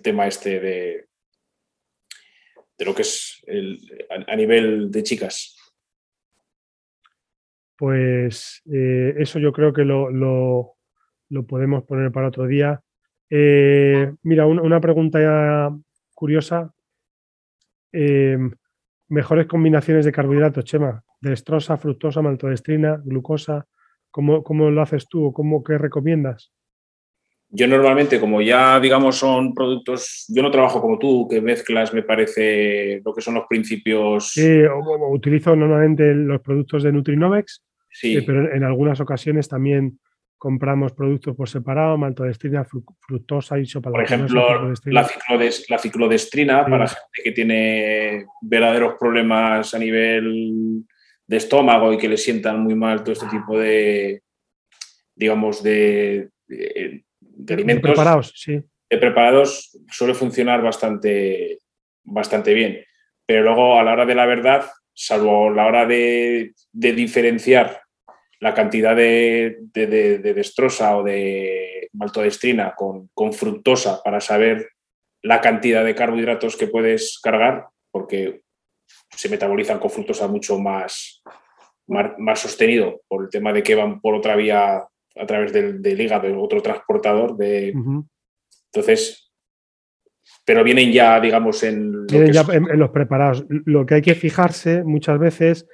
[0.02, 1.06] tema este de,
[2.80, 3.44] de lo que es
[4.26, 5.54] a, nivel de chicas.
[7.76, 10.76] Pues eh, eso yo creo que lo,
[11.46, 12.80] podemos poner para otro día.
[13.28, 15.70] Eh, mira, una, pregunta
[16.14, 16.72] curiosa.
[17.92, 18.38] Eh,
[19.08, 23.66] mejores combinaciones de carbohidratos, Chema destrosa, fructosa, maltodextrina, glucosa.
[24.10, 26.50] ¿Cómo, ¿Cómo, lo haces tú o cómo, qué recomiendas?
[27.52, 32.04] Yo normalmente, como ya digamos son productos, yo no trabajo como tú, que mezclas, me
[32.04, 34.30] parece, lo que son los principios.
[34.32, 34.62] Sí,
[35.10, 38.16] utilizo normalmente los productos de Nutrinovex, sí.
[38.16, 39.98] Eh, pero en algunas ocasiones también
[40.40, 45.10] compramos productos por separado, maltodextrina, fructosa, y Por ejemplo, la,
[45.68, 50.82] la ciclodestrina para gente que tiene verdaderos problemas a nivel
[51.26, 54.22] de estómago y que le sientan muy mal todo este tipo de,
[55.14, 56.30] digamos, de,
[57.56, 58.60] preparados, sí.
[58.88, 61.58] De preparados suele funcionar bastante,
[62.04, 62.84] bastante bien.
[63.26, 67.82] Pero luego, a la hora de la verdad, salvo a la hora de, diferenciar
[68.40, 74.70] la cantidad de, de, destrosa o de maltodestrina con, con fructosa para saber
[75.22, 78.42] la cantidad de carbohidratos que puedes cargar, porque
[79.10, 81.22] se metabolizan con fructosa mucho más,
[81.86, 84.84] más, sostenido por el tema de que van por otra vía
[85.16, 87.36] a través del, del hígado, otro transportador.
[87.36, 87.74] De...
[88.72, 89.32] Entonces,
[90.44, 93.44] pero vienen ya, digamos, en, en, los preparados.
[93.48, 95.68] Lo que hay que fijarse muchas veces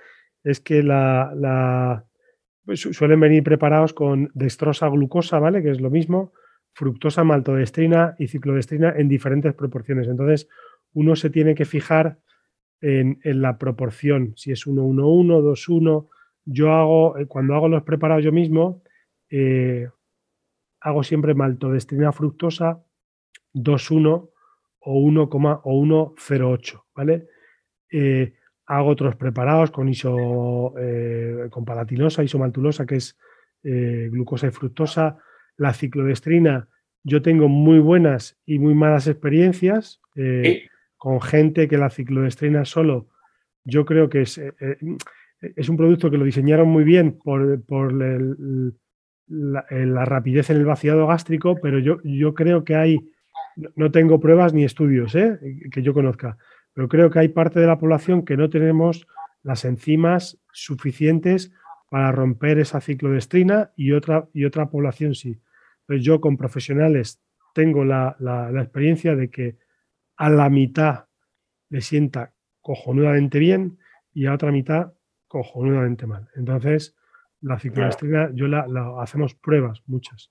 [0.45, 2.05] es que la,
[2.74, 5.62] suelen venir preparados con destrosa glucosa, ¿vale?
[5.62, 6.32] Que es lo mismo,
[6.72, 10.09] fructosa, maltodestrina y ciclodestrina en diferentes proporciones.
[10.09, 10.49] Entonces,
[10.93, 12.18] uno se tiene que fijar
[12.80, 16.09] en, la proporción, si es 1-1-1, 2-1.
[16.45, 18.82] Yo hago, eh, cuando hago los preparados yo mismo,
[19.31, 19.89] eh,
[20.81, 22.83] hago siempre maltodestrina fructosa
[23.55, 24.31] 2-1
[24.81, 27.29] o 1,108, ¿vale?
[27.91, 28.35] Eh,
[28.66, 30.74] hago otros preparados con iso,
[31.51, 33.16] con palatinosa, isomaltulosa, que es
[33.62, 35.18] glucosa y fructosa.
[35.57, 36.68] La ciclodestrina,
[37.05, 40.01] yo tengo muy buenas y muy malas experiencias
[40.97, 43.07] con gente que la ciclodestrina solo,
[43.66, 44.79] yo creo que es, eh, eh,
[45.55, 47.93] es un producto que lo diseñaron muy bien por, por
[49.29, 53.12] la, rapidez en el vaciado gástrico, pero yo, yo creo que hay,
[53.74, 55.39] no tengo pruebas ni estudios ¿eh?
[55.70, 56.37] que yo conozca,
[56.72, 59.07] pero creo que hay parte de la población que no tenemos
[59.43, 61.53] las enzimas suficientes
[61.89, 65.41] para romper esa ciclodestrina y otra, y otra población sí.
[65.89, 67.22] Yo con profesionales
[67.55, 69.57] tengo la, la, experiencia de que
[70.16, 71.05] a la mitad
[71.68, 73.79] le sienta cojonudamente bien
[74.12, 74.95] y a otra mitad
[75.29, 76.29] cojonudamente mal.
[76.35, 76.95] Entonces,
[77.41, 78.66] la ciclodestrina, yo la,
[79.01, 80.30] hacemos pruebas, muchas.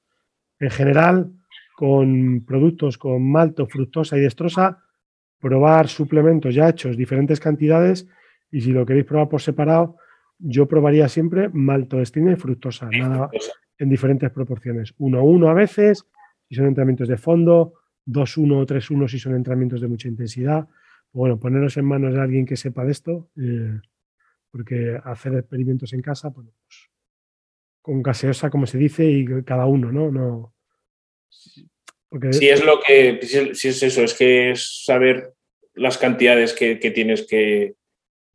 [0.59, 1.31] En general,
[1.75, 4.83] con productos con malto, fructosa y destrosa,
[5.39, 8.07] probar suplementos ya hechos, diferentes cantidades,
[8.51, 9.97] y si lo queréis probar por separado,
[10.39, 13.29] yo probaría siempre maltodextrina y fructosa, nada
[13.77, 14.95] en diferentes proporciones.
[14.97, 16.05] 1-1 a veces,
[16.47, 17.73] si son entrenamientos de fondo,
[18.07, 20.67] 2-1 o 3-1 si son entrenamientos de mucha intensidad.
[21.11, 23.79] Bueno, poneros en manos de alguien que sepa de esto, eh,
[24.51, 26.89] porque hacer experimentos en casa, bueno, pues
[27.85, 30.11] con gaseosa, como se dice, y cada uno, ¿no?
[30.11, 30.53] no
[32.09, 32.33] porque...
[32.33, 35.33] Sí, es lo que, si es eso, es que es saber
[35.73, 37.75] las cantidades que tienes que,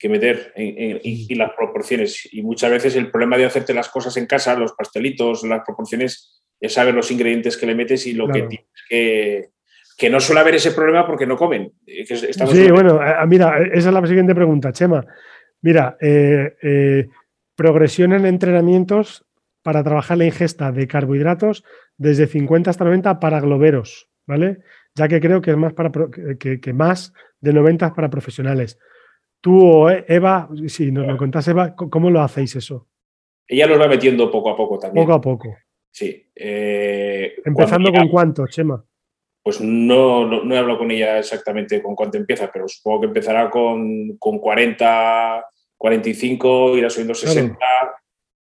[0.01, 2.27] que meter y, las proporciones.
[2.33, 6.43] Y muchas veces el problema de hacerte las cosas en casa, los pastelitos, las proporciones,
[6.59, 9.51] es saber los ingredientes que le metes y lo que tienes que,
[9.97, 11.71] que no suele haber ese problema porque no comen.
[11.87, 12.99] Eh, sí, bueno,
[13.29, 15.05] mira, esa es la siguiente pregunta, Chema.
[15.61, 17.09] Mira, eh, eh,
[17.55, 19.27] progresión en entrenamientos
[19.63, 21.65] para trabajar la ingesta de carbohidratos
[21.97, 24.59] desde 50 hasta 90 para globeros, ¿vale?
[24.95, 25.91] Ya que creo que es más para
[26.39, 28.79] que, que más de 90 para profesionales.
[29.41, 32.89] Tú o Eva, si nos lo contás, Eva, ¿cómo lo hacéis eso?
[33.47, 35.05] Ella lo va metiendo poco a poco también.
[35.05, 35.57] Poco a poco.
[35.91, 36.31] Sí.
[36.35, 38.85] Eh, ¿Empezando con cuánto, Chema?
[39.43, 43.51] Pues no, no, he hablado con ella exactamente con cuánto empieza, pero supongo que empezará
[43.51, 45.47] con, con 40,
[45.79, 47.57] 45, irá subiendo 60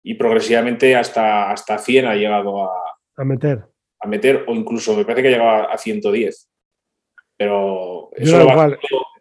[0.05, 2.71] y progresivamente hasta, hasta 100 ha llegado a,
[3.17, 3.65] a meter.
[3.99, 6.49] A meter, o incluso me parece que ha llegado a 110.
[7.37, 8.77] Pero eso lo va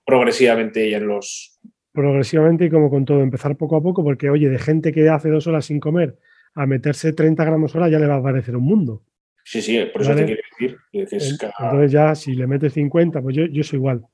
[0.07, 1.59] progresivamente ya en los,
[1.95, 5.31] progresivamente y como con todo, empezar poco a poco, porque oye, de gente que hace
[5.31, 6.19] dos horas sin comer
[6.55, 9.03] a meterse 30 gramos hora ya le va a parecer un mundo.
[9.45, 10.79] Sí, sí, por eso te quiero decir.
[10.93, 14.05] Entonces ya, si le metes 50, pues yo, yo soy igual.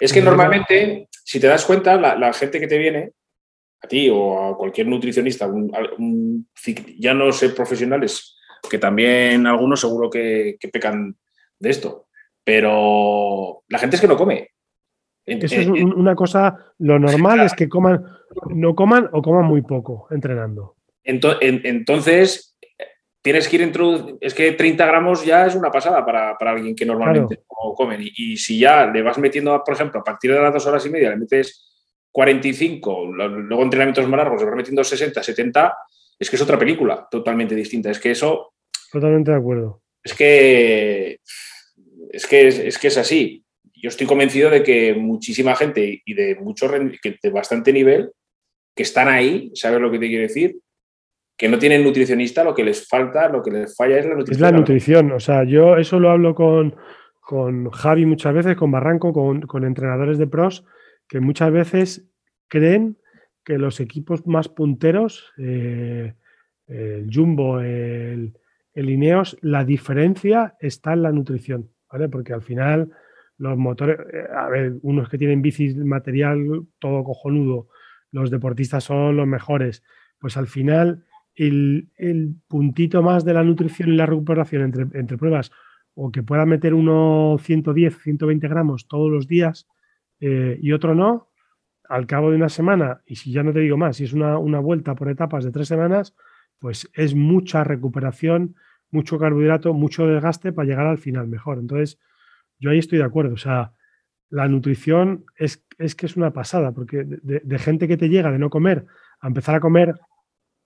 [0.00, 3.12] Es que normalmente, si te das cuenta, la, gente que te viene,
[3.82, 5.50] a ti o a cualquier nutricionista,
[6.98, 8.36] ya no sé profesionales,
[8.70, 11.16] que también algunos seguro que pecan
[11.58, 12.08] de esto,
[12.44, 14.50] pero la gente es que no come.
[15.24, 18.04] Eso es una cosa, lo normal es que coman,
[18.48, 20.76] no coman o coman muy poco entrenando.
[21.04, 22.58] Entonces,
[23.22, 26.84] tienes que ir introduciendo, es que 30 gramos ya es una pasada para, alguien que
[26.84, 27.98] normalmente no come.
[28.00, 30.90] Y, si ya le vas metiendo, por ejemplo, a partir de las dos horas y
[30.90, 31.71] media le metes
[32.12, 35.76] 45, luego entrenamientos más largos vas metiendo 60, 70,
[36.18, 37.90] es que es otra película totalmente distinta.
[37.90, 38.52] Es que eso...
[38.92, 39.82] Totalmente de acuerdo.
[40.04, 41.18] Es que
[42.10, 43.42] es que es que es así
[43.82, 48.12] yo estoy convencido de que muchísima gente y de mucho de bastante nivel
[48.76, 50.56] que están ahí, ¿sabes lo que te quiero decir?
[51.36, 54.46] Que no tienen nutricionista, lo que les falta, lo que les falla es la nutrición.
[54.46, 56.76] Es la nutrición, o sea, yo eso lo hablo con,
[57.20, 60.64] con Javi muchas veces, con Barranco, con, entrenadores de pros,
[61.12, 62.08] que muchas veces
[62.48, 62.96] creen
[63.44, 66.14] que los equipos más punteros, eh,
[66.66, 68.32] el Jumbo, el,
[68.72, 72.08] el Ineos, la diferencia está en la nutrición, ¿vale?
[72.08, 72.92] Porque al final
[73.36, 77.68] los motores, eh, a ver, unos que tienen bicis material todo cojonudo,
[78.10, 79.82] los deportistas son los mejores,
[80.18, 81.04] pues al final
[81.34, 81.90] el,
[82.48, 85.52] puntito más de la nutrición y la recuperación entre, entre pruebas,
[85.92, 89.66] o que pueda meter uno 110, 120 gramos todos los días
[90.22, 91.30] eh, y otro no,
[91.88, 94.38] al cabo de una semana, y si ya no te digo más, si es una,
[94.38, 96.14] una vuelta por etapas de tres semanas,
[96.60, 98.54] pues es mucha recuperación,
[98.92, 101.58] mucho carbohidrato, mucho desgaste para llegar al final mejor.
[101.58, 101.98] Entonces,
[102.60, 103.34] yo ahí estoy de acuerdo.
[103.34, 103.72] O sea,
[104.30, 108.38] la nutrición es, es que es una pasada, porque de, gente que te llega de
[108.38, 108.86] no comer
[109.20, 109.94] a empezar a comer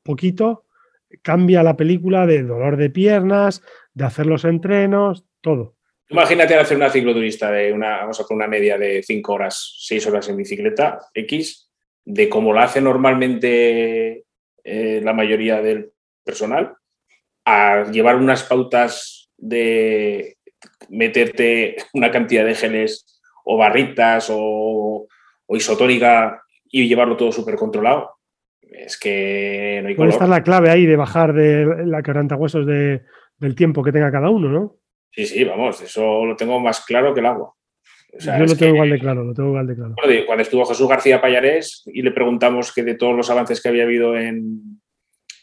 [0.03, 0.67] poquito,
[1.23, 3.63] cambia la película de dolor de piernas,
[3.95, 5.76] de hacer los entrenos, todo.
[6.09, 10.07] Imagínate hacer una cicloturista de una, vamos a hacer una media de 5 horas, 6
[10.07, 11.69] horas en bicicleta, X,
[12.05, 14.25] de cómo la hace normalmente
[14.63, 15.91] eh, la mayoría del
[16.25, 16.77] personal,
[17.45, 20.37] a llevar unas pautas de
[20.89, 25.07] meterte una cantidad de geles o barritas o,
[25.49, 28.17] isotónica y llevarlo todo súper controlado.
[28.61, 32.03] Es que no hay Puede estar la clave ahí de bajar de la
[32.37, 33.03] huesos de,
[33.39, 34.77] del tiempo que tenga cada uno, ¿no?
[35.17, 37.55] Sí, sí, vamos, eso lo tengo más claro que el agua.
[38.19, 39.95] Yo lo tengo igual de claro, lo tengo igual de claro.
[40.27, 43.85] Cuando estuvo Jesús García Payarés y le preguntamos que de todos los avances que había
[43.85, 44.79] habido en,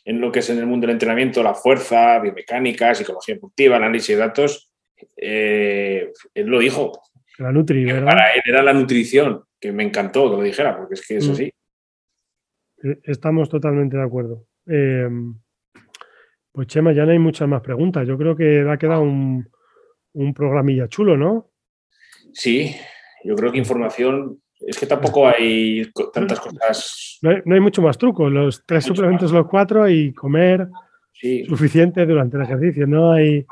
[0.05, 4.09] en lo que es en el mundo del entrenamiento, la fuerza, biomecánica, psicología deportiva, análisis
[4.09, 4.71] de datos,
[5.17, 6.91] eh, él lo dijo.
[7.39, 11.07] La nutri, Para él era la nutrición, que me encantó que lo dijera, porque es
[11.07, 11.31] que es mm.
[11.31, 11.51] así.
[12.83, 14.45] Eh, estamos totalmente de acuerdo.
[14.67, 15.09] Eh,
[16.51, 18.07] pues Chema, ya no hay muchas más preguntas.
[18.07, 19.49] Yo creo que ha quedado un,
[20.13, 21.49] un programilla chulo, ¿no?
[22.33, 22.75] Sí,
[23.23, 27.19] yo creo que información, es que tampoco hay tantas cosas.
[27.21, 30.67] No hay, mucho más truco, los tres suplementos, los cuatro y comer
[31.47, 32.87] suficiente durante el ejercicio.
[32.87, 33.45] No hay,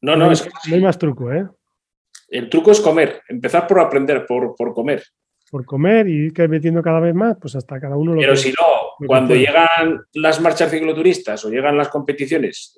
[0.00, 1.46] no, no, es no hay más truco, ¿eh?
[2.28, 5.04] El truco es comer, empezar por aprender, por, por comer.
[5.48, 8.50] Por comer y ir metiendo cada vez más, pues hasta cada uno lo Pero si
[8.50, 12.76] no, cuando llegan las marchas cicloturistas o llegan las competiciones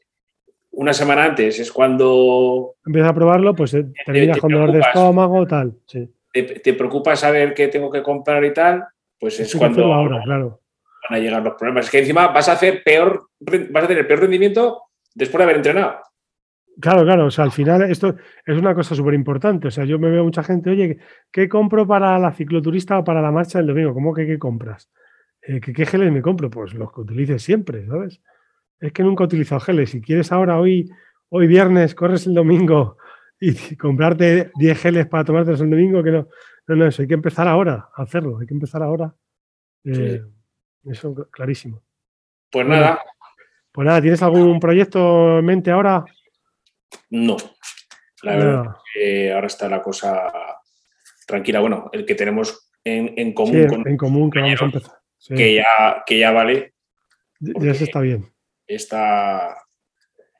[0.79, 2.77] una semana antes es cuando...
[2.87, 5.75] Empiezas a probarlo, pues eh, terminas con dolor de estómago, tal.
[6.33, 8.85] Te, te, preocupa saber qué tengo que comprar y tal,
[9.19, 10.61] pues es cuando ahora, claro.
[11.11, 11.87] van a llegar los problemas.
[11.87, 14.83] Es que encima vas a hacer peor, vas a tener peor rendimiento
[15.17, 15.97] después de haber entrenado.
[16.81, 18.15] Claro, claro, o sea, al final esto
[18.47, 19.67] es una cosa súper importante.
[19.67, 20.99] O sea, yo me veo mucha gente, oye,
[21.33, 23.95] ¿qué compro para la cicloturista o para la marcha del domingo?
[23.95, 24.89] ¿Cómo que qué compras?
[25.43, 26.49] Eh, ¿qué, ¿Qué geles me compro?
[26.51, 28.21] Pues los que utilices siempre, ¿sabes?
[28.81, 29.91] Es que nunca he utilizado geles.
[29.91, 30.91] Si quieres ahora, hoy,
[31.31, 32.97] hoy viernes, corres el domingo
[33.41, 36.29] y comprarte 10 geles para tomártelos el domingo, que no,
[36.67, 39.15] no, no, eso hay que empezar ahora a hacerlo, hay que empezar ahora.
[39.85, 40.23] Eh,
[40.85, 41.83] eso, clarísimo.
[42.51, 43.03] Pues nada.
[43.73, 46.05] Pues nada, ¿tienes algún proyecto en mente ahora?
[47.11, 47.37] No.
[48.23, 50.33] La verdad que ahora está la cosa
[51.27, 51.61] tranquila.
[51.61, 53.85] Bueno, el que tenemos en, común.
[53.87, 54.95] en común que vamos a empezar.
[55.29, 56.75] Que, ya, que ya vale.
[57.39, 58.29] Ya se está bien
[58.77, 59.57] está,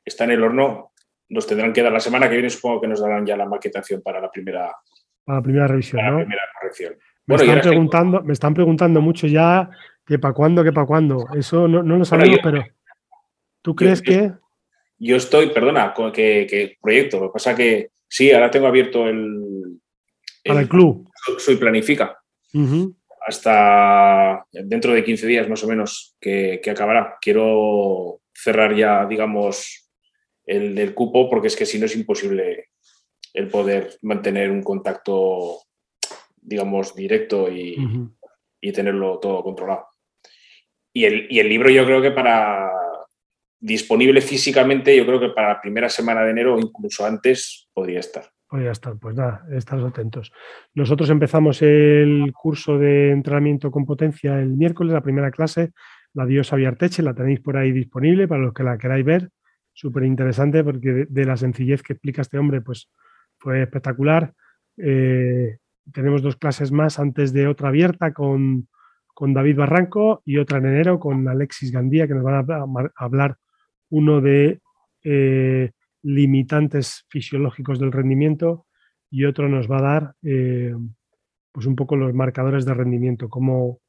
[0.05, 0.91] está en el horno.
[1.29, 4.01] Nos tendrán que dar la semana que viene, supongo que nos darán ya la maquetación
[4.01, 4.71] para la primera,
[5.23, 6.03] para la primera revisión.
[6.03, 6.95] la primera corrección.
[7.27, 9.69] Me, están preguntando, me están preguntando mucho ya
[10.05, 11.27] que para cuándo, que para cuándo.
[11.37, 12.65] Eso no, lo sabemos, pero
[13.61, 14.31] ¿tú crees que...?
[14.97, 17.19] Yo estoy, perdona, que, que proyecto.
[17.19, 19.79] Lo que pasa que sí, ahora tengo abierto el...
[20.43, 21.07] Para el, club.
[21.37, 22.17] Soy Planifica.
[23.27, 27.17] Hasta dentro de 15 días más o menos que, que acabará.
[27.21, 29.91] Quiero cerrar ya, digamos,
[30.45, 32.69] el del cupo, porque es que si no es imposible
[33.33, 35.59] el poder mantener un contacto,
[36.41, 37.77] digamos, directo y,
[38.73, 39.87] tenerlo todo controlado.
[40.93, 42.71] Y el, y el, libro yo creo que para
[43.59, 47.99] disponible físicamente, yo creo que para la primera semana de enero o incluso antes podría
[47.99, 48.25] estar.
[48.47, 50.31] Podría estar, pues nada, estamos atentos.
[50.73, 55.71] Nosotros empezamos el curso de entrenamiento con potencia el miércoles, la primera clase,
[56.19, 59.29] la diosa Viarteche, la tenéis por ahí disponible para los que la queráis ver.
[59.71, 62.89] Súper interesante porque de, la sencillez que explica este hombre, pues
[63.37, 64.33] fue espectacular.
[64.75, 65.59] Eh,
[65.93, 68.67] tenemos dos clases más antes de otra abierta con,
[69.21, 72.65] David Barranco y otra en enero con Alexis Gandía, que nos van a,
[72.95, 73.37] hablar
[73.89, 74.59] uno de
[75.03, 75.71] eh,
[76.03, 78.65] limitantes fisiológicos del rendimiento
[79.09, 80.73] y otro nos va a dar eh,
[81.51, 83.79] pues un poco los marcadores de rendimiento, cómo,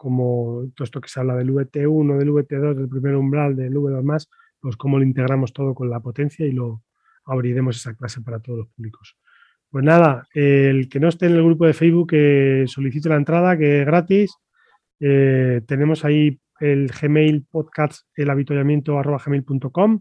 [0.00, 4.02] como todo esto que se habla del VT1, del VT2, del primer umbral, del V2
[4.02, 6.82] más, pues cómo lo integramos todo con la potencia y lo
[7.26, 9.18] abriremos esa clase para todos los públicos.
[9.68, 13.58] Pues nada, el que no esté en el grupo de Facebook, que solicite la entrada,
[13.58, 14.34] que es gratis.
[15.00, 20.00] Eh, tenemos ahí el Gmail podcast, el avituallamiento gmail.com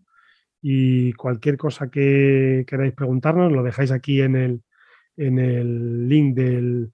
[0.62, 4.62] y cualquier cosa que queráis preguntarnos lo dejáis aquí en el,
[5.18, 6.94] en el link del,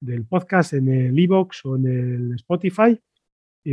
[0.00, 3.00] del podcast en el iBox o en el Spotify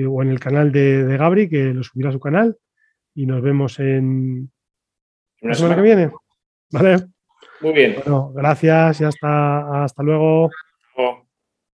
[0.08, 2.58] o en el canal de, de, Gabri, que lo subirá a su canal.
[3.14, 4.52] Y nos vemos en
[5.42, 6.12] la semana que viene.
[6.72, 7.08] ¿Vale?
[7.62, 7.96] Muy bien.
[7.96, 10.50] Bueno, gracias y hasta, hasta luego.